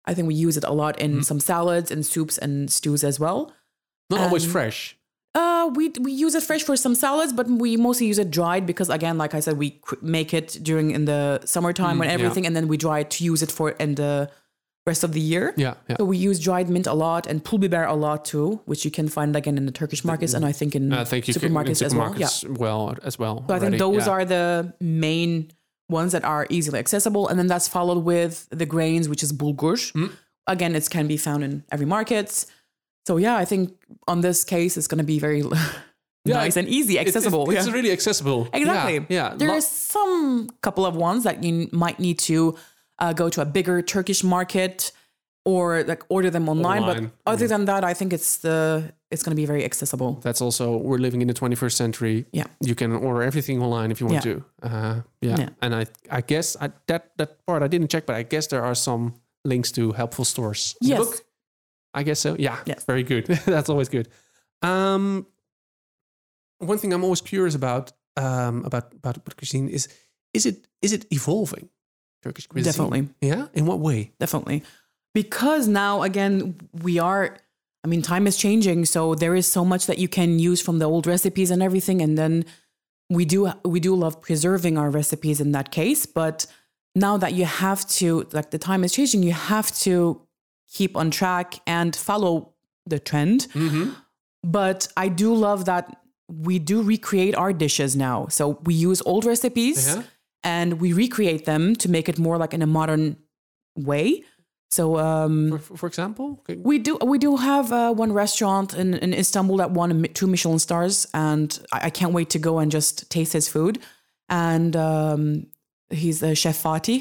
I 0.05 0.13
think 0.13 0.27
we 0.27 0.35
use 0.35 0.57
it 0.57 0.63
a 0.63 0.71
lot 0.73 0.99
in 0.99 1.23
some 1.23 1.39
salads 1.39 1.89
and 1.91 2.05
soups 2.05 2.38
and 2.38 2.69
stews 2.71 3.03
as 3.03 3.19
well. 3.19 3.51
Not 4.11 4.19
always 4.19 4.45
Um, 4.45 4.51
fresh. 4.51 4.97
Uh, 5.36 5.69
we 5.76 5.89
we 6.00 6.12
use 6.26 6.34
it 6.34 6.43
fresh 6.43 6.63
for 6.63 6.76
some 6.78 6.95
salads, 6.95 7.34
but 7.34 7.45
we 7.48 7.76
mostly 7.78 8.08
use 8.08 8.17
it 8.26 8.32
dried 8.32 8.65
because, 8.65 8.89
again, 8.89 9.17
like 9.17 9.34
I 9.34 9.41
said, 9.41 9.58
we 9.58 9.80
make 10.02 10.34
it 10.34 10.58
during 10.63 10.91
in 10.91 11.04
the 11.06 11.41
summertime 11.45 12.00
when 12.00 12.08
Mm, 12.08 12.12
yeah. 12.12 12.19
everything, 12.19 12.45
and 12.48 12.56
then 12.56 12.67
we 12.67 12.78
dry 12.78 13.00
it 13.00 13.10
to 13.15 13.24
use 13.32 13.41
it 13.43 13.52
for 13.52 13.71
in 13.71 13.95
the 13.95 14.30
rest 14.88 15.04
of 15.04 15.12
the 15.12 15.19
year. 15.19 15.54
Yeah, 15.58 15.74
yeah. 15.89 15.98
So 16.00 16.06
we 16.06 16.17
use 16.30 16.39
dried 16.39 16.69
mint 16.69 16.88
a 16.88 16.93
lot 16.93 17.28
and 17.28 17.43
pul 17.43 17.60
biber 17.60 17.86
a 17.89 17.93
lot 18.08 18.24
too, 18.24 18.62
which 18.65 18.86
you 18.86 18.91
can 18.91 19.08
find 19.10 19.36
again 19.36 19.58
in 19.58 19.65
the 19.65 19.71
Turkish 19.82 20.06
markets 20.06 20.34
and 20.34 20.45
I 20.45 20.54
think 20.54 20.74
in 20.76 20.93
I 20.93 21.04
think 21.04 21.28
you 21.28 21.34
can 21.34 21.43
in 21.45 21.52
supermarkets, 21.52 21.82
as 21.82 21.93
well. 21.95 22.13
Yeah. 22.17 22.30
well 22.63 22.95
as 23.04 23.19
well. 23.19 23.43
So 23.48 23.54
I 23.56 23.60
think 23.60 23.78
those 23.78 24.06
Yeah. 24.06 24.13
are 24.13 24.24
the 24.26 24.74
main 24.80 25.52
ones 25.89 26.12
that 26.13 26.24
are 26.24 26.45
easily 26.50 26.80
accessible, 26.80 27.28
and 27.28 27.38
then 27.39 27.48
that's 27.48 27.67
followed 27.67 28.04
with 28.06 28.48
the 28.52 28.65
grains, 28.65 29.10
which 29.10 29.21
is 29.24 29.32
bulgur. 29.34 29.76
Hmm. 29.91 30.08
Again, 30.48 30.76
it 30.76 30.88
can 30.89 31.08
be 31.08 31.17
found 31.17 31.43
in 31.43 31.63
every 31.71 31.88
market. 31.88 32.45
So 33.07 33.17
yeah, 33.17 33.35
I 33.35 33.45
think 33.45 33.71
on 34.07 34.21
this 34.21 34.43
case, 34.43 34.77
it's 34.77 34.87
going 34.87 34.97
to 34.99 35.03
be 35.05 35.19
very 35.19 35.43
nice 36.25 36.57
and 36.57 36.67
easy, 36.67 36.99
accessible. 36.99 37.49
It's, 37.49 37.59
it's 37.59 37.67
yeah. 37.67 37.73
really 37.73 37.91
accessible. 37.91 38.47
Exactly. 38.53 38.95
Yeah. 38.95 39.29
yeah. 39.31 39.35
There 39.35 39.49
Lo- 39.49 39.55
are 39.57 39.61
some 39.61 40.49
couple 40.61 40.85
of 40.85 40.95
ones 40.95 41.23
that 41.23 41.43
you 41.43 41.69
might 41.71 41.99
need 41.99 42.19
to 42.19 42.57
uh, 42.99 43.13
go 43.13 43.29
to 43.29 43.41
a 43.41 43.45
bigger 43.45 43.81
Turkish 43.81 44.23
market 44.23 44.91
or 45.45 45.83
like 45.83 46.03
order 46.09 46.31
them 46.31 46.49
online. 46.49 46.81
Online, 46.83 47.11
But 47.23 47.31
other 47.33 47.47
than 47.47 47.65
that, 47.65 47.83
I 47.83 47.93
think 47.93 48.11
it's 48.13 48.37
the 48.37 48.91
it's 49.11 49.21
going 49.21 49.31
to 49.35 49.39
be 49.39 49.45
very 49.45 49.63
accessible. 49.63 50.19
that's 50.23 50.41
also 50.41 50.75
we're 50.77 50.97
living 50.97 51.21
in 51.21 51.27
the 51.27 51.33
21st 51.33 51.71
century. 51.73 52.25
Yeah. 52.31 52.45
you 52.59 52.73
can 52.75 52.91
order 52.91 53.21
everything 53.21 53.61
online 53.61 53.91
if 53.91 54.01
you 54.01 54.07
want 54.07 54.25
Yeah. 54.25 54.33
to. 54.33 54.43
Uh, 54.63 55.01
yeah. 55.21 55.35
Yeah. 55.39 55.49
and 55.61 55.75
I 55.75 55.85
I 56.09 56.21
guess 56.21 56.57
I, 56.59 56.71
that 56.87 57.11
that 57.17 57.45
part 57.45 57.61
I 57.61 57.67
didn't 57.67 57.89
check, 57.91 58.05
but 58.07 58.15
I 58.15 58.23
guess 58.23 58.47
there 58.47 58.63
are 58.63 58.75
some 58.75 59.13
links 59.43 59.71
to 59.73 59.91
helpful 59.91 60.25
stores. 60.25 60.75
Yes. 60.81 61.21
I 61.95 62.03
guess 62.03 62.19
so. 62.19 62.36
Yeah, 62.38 62.58
Yes. 62.65 62.86
very 62.86 63.03
good. 63.03 63.25
that's 63.45 63.69
always 63.69 63.89
good. 63.89 64.08
Um, 64.62 65.25
one 66.60 66.77
thing 66.77 66.93
I'm 66.93 67.03
always 67.03 67.21
curious 67.21 67.55
about 67.55 67.91
um 68.17 68.63
about 68.65 68.93
about 68.93 69.36
cuisine 69.38 69.67
is 69.69 69.88
is 70.34 70.45
it 70.45 70.67
is 70.81 70.91
it 70.93 71.05
evolving 71.12 71.69
Turkish 72.23 72.47
cuisine? 72.47 72.71
Definitely. 72.71 73.10
Yeah. 73.21 73.47
In 73.53 73.65
what 73.65 73.79
way? 73.79 74.12
definitely 74.19 74.63
because 75.13 75.67
now 75.67 76.03
again 76.03 76.55
we 76.84 76.99
are 76.99 77.38
i 77.84 77.88
mean 77.88 78.01
time 78.01 78.27
is 78.27 78.36
changing 78.38 78.84
so 78.86 79.15
there 79.15 79.34
is 79.36 79.47
so 79.49 79.63
much 79.63 79.86
that 79.86 79.97
you 79.97 80.08
can 80.10 80.39
use 80.39 80.62
from 80.62 80.79
the 80.79 80.86
old 80.86 81.08
recipes 81.08 81.51
and 81.51 81.62
everything 81.63 82.01
and 82.01 82.17
then 82.17 82.43
we 83.10 83.23
do 83.23 83.49
we 83.63 83.79
do 83.79 83.95
love 83.95 84.21
preserving 84.21 84.77
our 84.77 84.89
recipes 84.89 85.39
in 85.39 85.51
that 85.53 85.71
case 85.71 86.05
but 86.05 86.45
now 86.95 87.15
that 87.17 87.34
you 87.34 87.45
have 87.45 87.88
to 87.88 88.27
like 88.34 88.51
the 88.51 88.58
time 88.58 88.84
is 88.84 88.91
changing 88.93 89.23
you 89.23 89.31
have 89.31 89.71
to 89.77 90.19
keep 90.77 90.91
on 91.01 91.07
track 91.19 91.47
and 91.77 91.91
follow 92.09 92.33
the 92.93 92.99
trend 93.09 93.39
but 94.43 94.79
i 95.03 95.07
do 95.21 95.29
love 95.47 95.65
that 95.71 95.85
we 96.49 96.55
do 96.71 96.77
recreate 96.93 97.35
our 97.43 97.53
dishes 97.63 97.91
now 97.95 98.17
so 98.38 98.43
we 98.67 98.73
use 98.89 98.99
old 99.11 99.23
recipes 99.33 99.79
Yeah. 99.88 100.03
and 100.43 100.69
we 100.83 100.89
recreate 101.03 101.43
them 101.51 101.63
to 101.81 101.88
make 101.95 102.07
it 102.11 102.17
more 102.25 102.38
like 102.43 102.53
in 102.57 102.61
a 102.61 102.67
modern 102.79 103.05
way. 103.91 104.23
So 104.77 104.83
um, 104.97 105.49
For, 105.51 105.59
for, 105.67 105.77
for 105.81 105.88
example, 105.88 106.27
Okay. 106.39 106.55
we 106.69 106.75
do 106.88 106.93
we 107.13 107.17
do 107.27 107.31
have 107.49 107.67
uh, 107.71 107.93
one 108.03 108.11
restaurant 108.23 108.73
in, 108.81 108.89
in 109.05 109.13
Istanbul 109.13 109.57
that 109.61 109.71
won 109.79 109.89
two 110.17 110.27
Michelin 110.33 110.59
stars, 110.59 110.95
and 111.13 111.49
I, 111.75 111.77
I 111.88 111.89
can't 111.97 112.13
wait 112.17 112.29
to 112.35 112.39
go 112.39 112.53
and 112.61 112.71
just 112.71 113.09
taste 113.15 113.33
his 113.33 113.47
food. 113.55 113.75
And 114.27 114.75
um, 114.75 115.21
he's 116.01 116.19
a 116.23 116.33
chef 116.41 116.57
Fatih, 116.63 116.99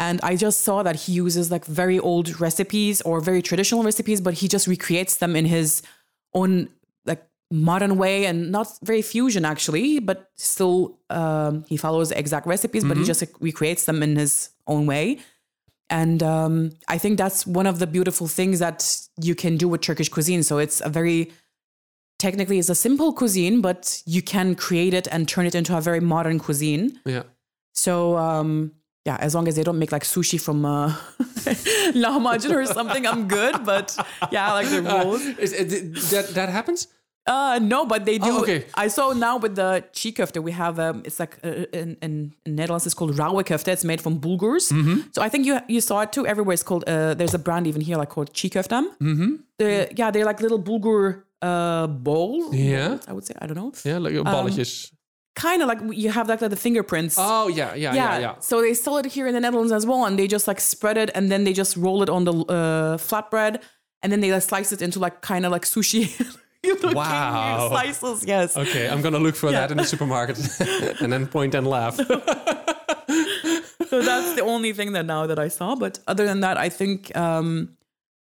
and 0.00 0.20
I 0.22 0.36
just 0.36 0.60
saw 0.60 0.82
that 0.82 0.96
he 0.96 1.12
uses 1.12 1.50
like 1.50 1.64
very 1.64 1.98
old 1.98 2.40
recipes 2.40 3.00
or 3.02 3.20
very 3.20 3.42
traditional 3.42 3.82
recipes, 3.82 4.20
but 4.20 4.34
he 4.34 4.48
just 4.48 4.66
recreates 4.66 5.18
them 5.18 5.36
in 5.36 5.44
his 5.44 5.82
own 6.34 6.68
like 7.04 7.24
modern 7.50 7.96
way 7.96 8.26
and 8.26 8.50
not 8.50 8.66
very 8.82 9.02
fusion 9.02 9.44
actually, 9.44 10.00
but 10.00 10.30
still 10.34 10.98
um, 11.10 11.64
he 11.68 11.76
follows 11.76 12.10
exact 12.10 12.46
recipes, 12.46 12.84
but 12.84 12.96
he 12.96 13.04
just 13.04 13.22
like, 13.22 13.34
recreates 13.40 13.84
them 13.84 14.02
in 14.02 14.16
his 14.16 14.50
own 14.66 14.86
way. 14.86 15.18
And 15.90 16.22
um, 16.22 16.72
I 16.88 16.98
think 16.98 17.18
that's 17.18 17.46
one 17.46 17.66
of 17.66 17.78
the 17.78 17.86
beautiful 17.86 18.26
things 18.26 18.58
that 18.58 18.98
you 19.20 19.34
can 19.34 19.56
do 19.56 19.68
with 19.68 19.80
Turkish 19.80 20.08
cuisine. 20.08 20.42
So 20.42 20.58
it's 20.58 20.80
a 20.80 20.88
very 20.88 21.30
technically 22.18 22.58
it's 22.58 22.68
a 22.70 22.74
simple 22.74 23.12
cuisine, 23.12 23.60
but 23.60 24.02
you 24.06 24.22
can 24.22 24.54
create 24.54 24.94
it 24.94 25.06
and 25.12 25.28
turn 25.28 25.46
it 25.46 25.54
into 25.54 25.76
a 25.76 25.80
very 25.80 26.00
modern 26.00 26.40
cuisine. 26.40 26.98
Yeah. 27.04 27.24
So 27.74 28.16
um, 28.16 28.72
yeah, 29.04 29.16
as 29.20 29.34
long 29.34 29.48
as 29.48 29.54
they 29.56 29.62
don't 29.62 29.78
make 29.78 29.92
like 29.92 30.04
sushi 30.04 30.38
from 30.40 30.64
uh, 30.64 30.94
lahmacun 31.94 32.52
or 32.54 32.66
something, 32.66 33.06
I'm 33.06 33.28
good. 33.28 33.64
But 33.64 33.96
yeah, 34.32 34.50
I 34.50 34.52
like 34.52 34.68
the 34.68 34.82
rules. 35.04 35.22
Is, 35.38 35.52
it- 35.52 35.94
that 36.10 36.34
that 36.34 36.48
happens? 36.48 36.88
Uh, 37.26 37.58
no, 37.62 37.86
but 37.86 38.04
they 38.04 38.18
do. 38.18 38.30
Oh, 38.30 38.42
okay. 38.42 38.66
I 38.74 38.88
saw 38.88 39.14
now 39.14 39.38
with 39.38 39.54
the 39.56 39.82
çiğ 39.94 40.12
köfte, 40.12 40.42
we 40.42 40.52
have 40.52 40.78
um, 40.78 41.02
it's 41.06 41.18
like 41.18 41.38
uh, 41.42 41.64
in, 41.72 41.96
in 42.02 42.34
Netherlands 42.44 42.84
it's 42.84 42.94
called 42.94 43.16
rauwe 43.16 43.42
kofte. 43.44 43.68
It's 43.72 43.82
made 43.84 44.02
from 44.02 44.20
bulgurs. 44.20 44.70
Mm-hmm. 44.70 45.08
So 45.12 45.22
I 45.22 45.30
think 45.30 45.46
you 45.46 45.58
you 45.68 45.80
saw 45.80 46.02
it 46.02 46.12
too. 46.12 46.26
Everywhere 46.26 46.52
it's 46.52 46.62
called. 46.62 46.84
Uh, 46.86 47.14
there's 47.14 47.32
a 47.34 47.38
brand 47.38 47.66
even 47.66 47.80
here 47.80 47.96
like 47.96 48.10
called 48.10 48.32
chikoftam. 48.34 48.84
Mm-hmm. 49.00 49.36
They're, 49.58 49.88
yeah, 49.96 50.10
they're 50.10 50.26
like 50.26 50.40
little 50.42 50.60
bulgur 50.62 51.22
uh 51.40 51.86
bowl. 51.86 52.54
Yeah. 52.54 52.98
I 53.08 53.12
would 53.14 53.24
say 53.24 53.34
I 53.40 53.46
don't 53.46 53.56
know. 53.56 53.72
Yeah, 53.84 53.98
like 53.98 54.12
balletjes. 54.14 54.92
Kind 55.36 55.62
of 55.62 55.68
like 55.68 55.78
you 55.96 56.10
have 56.10 56.28
like 56.28 56.38
the 56.38 56.56
fingerprints. 56.56 57.16
oh 57.18 57.48
yeah, 57.48 57.74
yeah, 57.74 57.92
yeah, 57.94 58.18
yeah. 58.18 58.34
So 58.38 58.60
they 58.60 58.72
sell 58.74 58.98
it 58.98 59.06
here 59.06 59.26
in 59.26 59.34
the 59.34 59.40
Netherlands 59.40 59.72
as 59.72 59.84
well, 59.84 60.04
and 60.04 60.16
they 60.16 60.28
just 60.28 60.46
like 60.46 60.60
spread 60.60 60.96
it, 60.96 61.10
and 61.14 61.30
then 61.30 61.42
they 61.44 61.52
just 61.52 61.76
roll 61.76 62.02
it 62.02 62.08
on 62.08 62.24
the 62.24 62.32
uh, 62.32 62.96
flatbread, 62.98 63.60
and 64.02 64.12
then 64.12 64.20
they 64.20 64.30
like, 64.32 64.42
slice 64.42 64.70
it 64.70 64.80
into 64.80 64.98
like 65.00 65.20
kind 65.22 65.44
of 65.44 65.52
like 65.52 65.64
sushi. 65.64 66.08
Wow. 66.82 67.68
Slices, 67.68 68.24
yes. 68.26 68.56
Okay, 68.56 68.88
I'm 68.88 69.02
gonna 69.02 69.18
look 69.18 69.34
for 69.36 69.50
that 69.50 69.70
in 69.70 69.76
the 69.76 69.84
supermarket 69.84 70.38
and 71.02 71.12
then 71.12 71.26
point 71.26 71.54
and 71.54 71.66
laugh. 71.66 71.98
So 73.90 74.02
that's 74.02 74.34
the 74.34 74.42
only 74.42 74.72
thing 74.72 74.92
that 74.92 75.04
now 75.06 75.26
that 75.26 75.38
I 75.38 75.48
saw. 75.48 75.74
But 75.76 75.98
other 76.06 76.24
than 76.24 76.40
that, 76.40 76.56
I 76.56 76.68
think 76.68 77.14
um, 77.16 77.76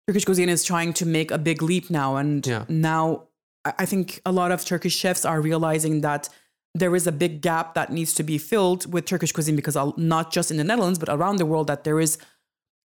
Turkish 0.07 0.25
cuisine 0.25 0.49
is 0.49 0.63
trying 0.63 0.93
to 0.93 1.05
make 1.05 1.31
a 1.31 1.37
big 1.37 1.61
leap 1.61 1.89
now, 1.89 2.17
and 2.17 2.45
Yeah. 2.45 2.65
now 2.67 3.23
I 3.63 3.73
I 3.79 3.85
think 3.85 4.21
a 4.25 4.31
lot 4.31 4.51
of 4.51 4.63
Turkish 4.65 4.95
chefs 4.95 5.25
are 5.25 5.41
realizing 5.41 6.01
that 6.01 6.29
there 6.75 6.93
is 6.93 7.07
a 7.07 7.11
big 7.11 7.41
gap 7.41 7.73
that 7.73 7.91
needs 7.91 8.13
to 8.13 8.21
be 8.23 8.37
filled 8.37 8.91
with 8.93 9.05
Turkish 9.05 9.31
cuisine 9.31 9.55
because 9.55 9.77
not 9.97 10.31
just 10.31 10.51
in 10.51 10.57
the 10.57 10.63
Netherlands 10.63 10.99
but 10.99 11.09
around 11.09 11.37
the 11.37 11.45
world 11.45 11.67
that 11.67 11.85
there 11.85 11.99
is 11.99 12.17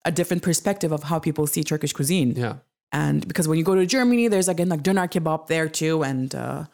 a 0.04 0.12
different 0.12 0.42
perspective 0.42 0.92
of 0.92 1.02
how 1.02 1.18
people 1.18 1.46
see 1.46 1.62
Turkish 1.62 1.92
cuisine. 1.92 2.32
yeah, 2.36 2.54
And 2.92 3.26
because 3.26 3.46
when 3.48 3.58
you 3.58 3.64
go 3.64 3.74
to 3.74 3.84
Germany, 3.84 4.28
there's 4.28 4.48
again 4.48 4.68
like 4.68 4.82
doner 4.82 5.08
kebab 5.08 5.48
there 5.48 5.68
too. 5.68 6.02
And 6.02 6.34
uh, 6.34 6.64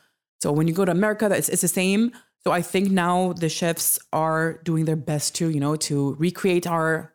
so 0.40 0.52
when 0.52 0.68
you 0.68 0.74
go 0.74 0.84
to 0.84 0.92
America, 0.92 1.28
it's, 1.32 1.48
it's 1.48 1.62
the 1.62 1.68
same. 1.68 2.12
So 2.44 2.52
I 2.52 2.62
think 2.62 2.90
now 2.90 3.32
the 3.32 3.48
chefs 3.48 3.98
are 4.12 4.60
doing 4.62 4.84
their 4.84 4.96
best 4.96 5.34
to, 5.36 5.50
you 5.50 5.58
know, 5.58 5.74
to 5.76 6.14
recreate 6.14 6.66
our 6.66 7.14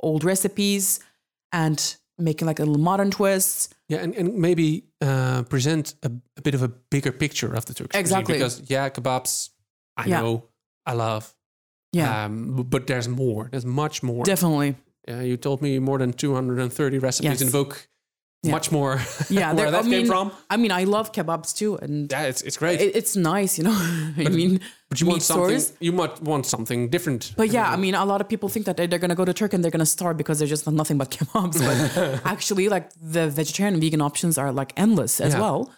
old 0.00 0.24
recipes 0.24 1.00
and 1.52 1.96
making 2.20 2.46
like 2.46 2.58
a 2.60 2.64
little 2.64 2.80
modern 2.82 3.10
twist. 3.10 3.74
yeah, 3.88 3.98
and, 4.02 4.14
and 4.14 4.34
maybe 4.34 4.84
uh, 5.00 5.42
present 5.44 5.94
a, 6.02 6.10
a 6.36 6.42
bit 6.42 6.54
of 6.54 6.62
a 6.62 6.68
bigger 6.68 7.12
picture 7.12 7.52
of 7.54 7.64
the 7.64 7.74
Turkish 7.74 7.90
cuisine, 7.92 8.00
Exactly. 8.00 8.34
because 8.34 8.62
yeah, 8.70 8.88
kebabs, 8.90 9.50
I 9.96 10.06
Yeah. 10.06 10.20
know, 10.20 10.44
I 10.86 10.92
love. 10.94 11.34
Yeah, 11.92 12.24
Um, 12.26 12.62
but 12.68 12.86
there's 12.86 13.08
more. 13.08 13.48
There's 13.50 13.66
much 13.66 14.02
more. 14.02 14.24
definitely. 14.24 14.76
Uh, 15.08 15.20
you 15.20 15.36
told 15.36 15.60
me 15.62 15.78
more 15.80 15.98
than 15.98 16.12
230 16.12 16.98
recipes 16.98 17.24
Yes. 17.30 17.40
in 17.40 17.46
the 17.48 17.52
book. 17.52 17.88
Yeah. 18.42 18.52
Much 18.52 18.72
more. 18.72 18.98
Yeah, 19.28 19.52
where 19.52 19.64
there- 19.64 19.70
that 19.72 19.78
I 19.80 19.82
came 19.82 19.90
mean, 19.90 20.06
from. 20.06 20.32
I 20.48 20.56
mean, 20.56 20.72
I 20.72 20.84
love 20.84 21.12
kebabs 21.12 21.54
too, 21.54 21.76
and 21.76 22.10
Yeah, 22.10 22.22
it's 22.30 22.40
it's 22.42 22.56
great. 22.56 22.80
it, 22.80 22.96
it's 22.96 23.14
nice, 23.14 23.58
you 23.58 23.64
know. 23.64 23.74
I 24.28 24.28
mean, 24.30 24.60
but 24.88 24.98
you 25.00 25.06
want 25.06 25.22
something. 25.22 25.58
stores. 25.60 25.72
You 25.80 25.92
might 25.92 26.22
want 26.22 26.46
something 26.46 26.88
different. 26.88 27.34
But 27.36 27.50
yeah, 27.50 27.70
I 27.70 27.76
mean, 27.76 27.94
a 27.94 28.04
lot 28.06 28.20
of 28.22 28.28
people 28.30 28.48
think 28.48 28.64
that 28.66 28.76
they're, 28.78 28.86
they're 28.86 28.98
going 28.98 29.10
to 29.10 29.14
go 29.22 29.26
to 29.26 29.34
Turkey 29.34 29.56
and 29.56 29.62
they're 29.64 29.70
going 29.78 29.86
to 29.88 29.92
starve 29.98 30.16
because 30.16 30.38
they're 30.38 30.48
just 30.56 30.66
nothing 30.66 30.96
but 30.96 31.10
kebabs. 31.16 31.58
But 31.60 32.22
actually, 32.24 32.70
like 32.70 32.86
the 33.16 33.28
vegetarian 33.28 33.74
and 33.74 33.82
vegan 33.82 34.00
options 34.00 34.38
are 34.38 34.50
like 34.52 34.72
endless 34.76 35.20
as 35.20 35.34
Yeah. 35.34 35.40
well. 35.40 35.70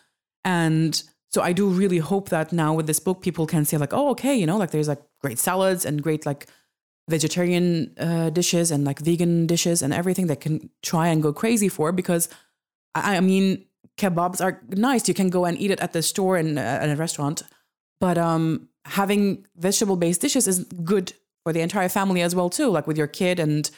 And 0.45 1.03
so 1.35 1.43
I 1.43 1.53
do 1.53 1.67
really 1.69 1.99
hope 1.99 2.29
that 2.29 2.53
now 2.53 2.75
with 2.75 2.87
this 2.87 3.01
book, 3.01 3.23
people 3.23 3.45
can 3.47 3.65
say 3.65 3.77
like, 3.77 3.93
oh, 3.93 4.11
okay, 4.11 4.35
you 4.37 4.47
know, 4.47 4.57
like 4.59 4.71
there's 4.71 4.89
like 4.89 5.03
great 5.21 5.39
salads 5.41 5.85
and 5.85 6.01
great 6.01 6.27
like 6.27 6.47
vegetarian 7.11 7.93
uh, 7.99 8.31
dishes 8.31 8.71
and 8.71 8.85
like 8.85 9.01
vegan 9.01 9.47
dishes 9.47 9.83
and 9.83 9.93
everything 9.93 10.29
that 10.29 10.41
can 10.41 10.71
try 10.83 11.09
and 11.09 11.23
go 11.23 11.33
crazy 11.33 11.69
for 11.69 11.91
because 11.93 12.29
I, 12.95 13.21
mean, 13.21 13.65
kebabs 13.97 14.45
are 14.45 14.63
nice. 14.69 15.09
You 15.09 15.15
can 15.15 15.31
go 15.31 15.45
and 15.45 15.59
eat 15.59 15.71
it 15.71 15.81
at 15.81 15.93
the 15.93 16.03
store 16.03 16.37
and 16.37 16.59
uh, 16.59 16.63
at 16.63 16.91
a 16.91 16.97
restaurant, 16.97 17.43
but 18.01 18.19
um, 18.19 18.69
having 18.85 19.47
vegetable 19.57 19.97
based 19.97 20.21
dishes 20.21 20.47
is 20.47 20.65
good 20.85 21.13
for 21.45 21.53
the 21.53 21.61
entire 21.61 21.89
family 21.89 22.23
as 22.23 22.35
well 22.35 22.51
too, 22.51 22.69
like 22.69 22.87
with 22.87 22.99
your 22.99 23.07
kid 23.07 23.41
and 23.41 23.71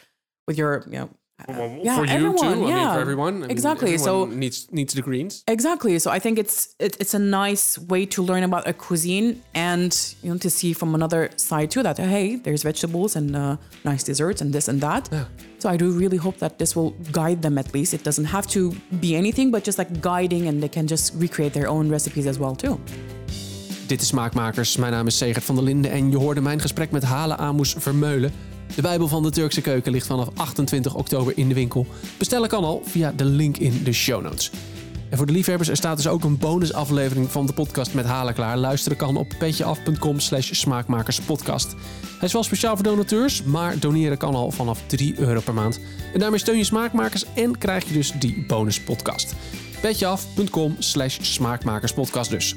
with 0.47 0.59
your 0.59 0.85
you 0.87 0.99
know 0.99 1.11
Well, 1.49 1.81
yeah, 1.83 1.97
for 1.97 2.05
you 2.07 2.13
everyone, 2.13 2.37
too. 2.39 2.47
I 2.47 2.55
mean, 2.55 2.69
yeah. 2.69 2.95
for 2.95 3.01
everyone. 3.01 3.35
I 3.35 3.41
mean, 3.41 3.51
Exactly, 3.51 3.99
so- 3.99 4.27
needs 4.27 4.69
needs 4.71 4.95
the 4.95 5.03
greens. 5.03 5.43
Exactly. 5.47 5.99
So 5.99 6.11
I 6.11 6.21
think 6.21 6.39
it's 6.39 6.75
it, 6.79 6.97
it's 7.01 7.15
a 7.15 7.19
nice 7.19 7.77
way 7.89 8.07
to 8.07 8.23
learn 8.23 8.45
about 8.45 8.69
a 8.69 8.73
cuisine 8.73 9.43
and 9.53 9.93
you 10.23 10.31
know 10.31 10.39
to 10.39 10.49
see 10.49 10.73
from 10.75 10.95
another 10.95 11.31
side 11.37 11.71
too 11.71 11.83
that 11.83 11.99
hey, 11.99 12.37
there's 12.37 12.63
vegetables 12.63 13.17
and 13.17 13.35
uh, 13.35 13.57
nice 13.85 14.05
desserts 14.05 14.41
and 14.41 14.53
this 14.53 14.69
and 14.69 14.81
that. 14.81 15.09
Yeah. 15.13 15.25
So 15.59 15.69
I 15.71 15.77
do 15.77 15.91
really 15.99 16.19
hope 16.19 16.39
that 16.39 16.59
this 16.59 16.75
will 16.77 16.95
guide 17.11 17.43
them 17.43 17.59
at 17.59 17.73
least. 17.75 17.93
It 17.95 18.05
doesn't 18.05 18.27
have 18.27 18.47
to 18.49 18.73
be 19.01 19.17
anything, 19.17 19.51
but 19.51 19.65
just 19.65 19.79
like 19.79 20.01
guiding, 20.01 20.47
and 20.49 20.61
they 20.61 20.71
can 20.71 20.87
just 20.87 21.15
recreate 21.21 21.53
their 21.53 21.69
own 21.69 21.91
recipes 21.91 22.27
as 22.27 22.39
well 22.39 22.55
too. 22.55 22.79
Dit 23.87 24.01
is 24.01 24.07
Smaakmakers. 24.07 24.77
Mijn 24.77 24.93
naam 24.93 25.07
is 25.07 25.17
Segert 25.17 25.45
van 25.45 25.55
der 25.55 25.65
Linden 25.65 25.91
en 25.91 26.11
je 26.11 26.17
hoorde 26.17 26.41
mijn 26.41 26.61
gesprek 26.61 26.91
met 26.91 27.03
Hala 27.03 27.37
Amoes 27.37 27.75
Vermeulen. 27.79 28.33
De 28.75 28.83
Bijbel 28.83 29.09
van 29.09 29.23
de 29.23 29.31
Turkse 29.31 29.61
keuken 29.61 29.93
ligt 29.93 30.07
vanaf 30.07 30.29
28 30.37 30.95
oktober 30.95 31.33
in 31.37 31.49
de 31.49 31.55
winkel. 31.55 31.87
Bestellen 32.19 32.49
kan 32.49 32.65
al 32.65 32.83
via 32.85 33.13
de 33.17 33.25
link 33.25 33.57
in 33.57 33.81
de 33.85 33.93
show 33.93 34.23
notes. 34.23 34.51
En 35.09 35.17
voor 35.17 35.27
de 35.27 35.33
liefhebbers, 35.33 35.69
er 35.69 35.77
staat 35.77 35.97
dus 35.97 36.07
ook 36.07 36.25
een 36.25 36.39
bonusaflevering 36.39 37.31
van 37.31 37.47
de 37.47 37.53
podcast 37.53 37.95
met 37.95 38.05
Halen 38.05 38.35
klaar. 38.35 38.57
Luisteren 38.57 38.99
kan 38.99 39.17
op 39.17 39.35
petjeaf.com 39.39 40.21
slash 40.21 40.53
smaakmakerspodcast. 40.53 41.75
Hij 42.19 42.29
is 42.29 42.33
wel 42.33 42.43
speciaal 42.43 42.75
voor 42.75 42.85
donateurs, 42.85 43.43
maar 43.43 43.79
doneren 43.79 44.19
kan 44.19 44.35
al 44.35 44.51
vanaf 44.51 44.81
3 44.87 45.19
euro 45.19 45.41
per 45.41 45.55
maand. 45.55 45.81
En 46.13 46.21
daarmee 46.21 46.39
steun 46.39 46.57
je 46.57 46.65
Smaakmakers 46.65 47.25
en 47.35 47.59
krijg 47.59 47.85
je 47.85 47.93
dus 47.93 48.13
die 48.19 48.45
bonuspodcast. 48.47 49.35
petjeaf.com 49.81 50.77
slash 50.79 51.19
smaakmakerspodcast 51.21 52.31
dus. 52.31 52.57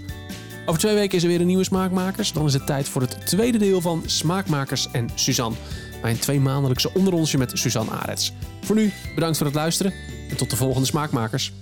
Over 0.65 0.81
twee 0.81 0.95
weken 0.95 1.17
is 1.17 1.23
er 1.23 1.29
weer 1.29 1.39
een 1.41 1.47
nieuwe 1.47 1.63
Smaakmakers. 1.63 2.33
Dan 2.33 2.45
is 2.45 2.53
het 2.53 2.65
tijd 2.65 2.89
voor 2.89 3.01
het 3.01 3.27
tweede 3.27 3.57
deel 3.57 3.81
van 3.81 4.03
Smaakmakers 4.05 4.87
en 4.91 5.09
Suzanne. 5.15 5.57
Mijn 6.01 6.19
twee 6.19 6.39
maandelijkse 6.39 6.93
onderrondje 6.93 7.37
met 7.37 7.51
Suzanne 7.53 7.91
Arets. 7.91 8.33
Voor 8.61 8.75
nu, 8.75 8.93
bedankt 9.15 9.37
voor 9.37 9.45
het 9.45 9.55
luisteren 9.55 9.93
en 10.29 10.37
tot 10.37 10.49
de 10.49 10.55
volgende 10.55 10.87
Smaakmakers. 10.87 11.53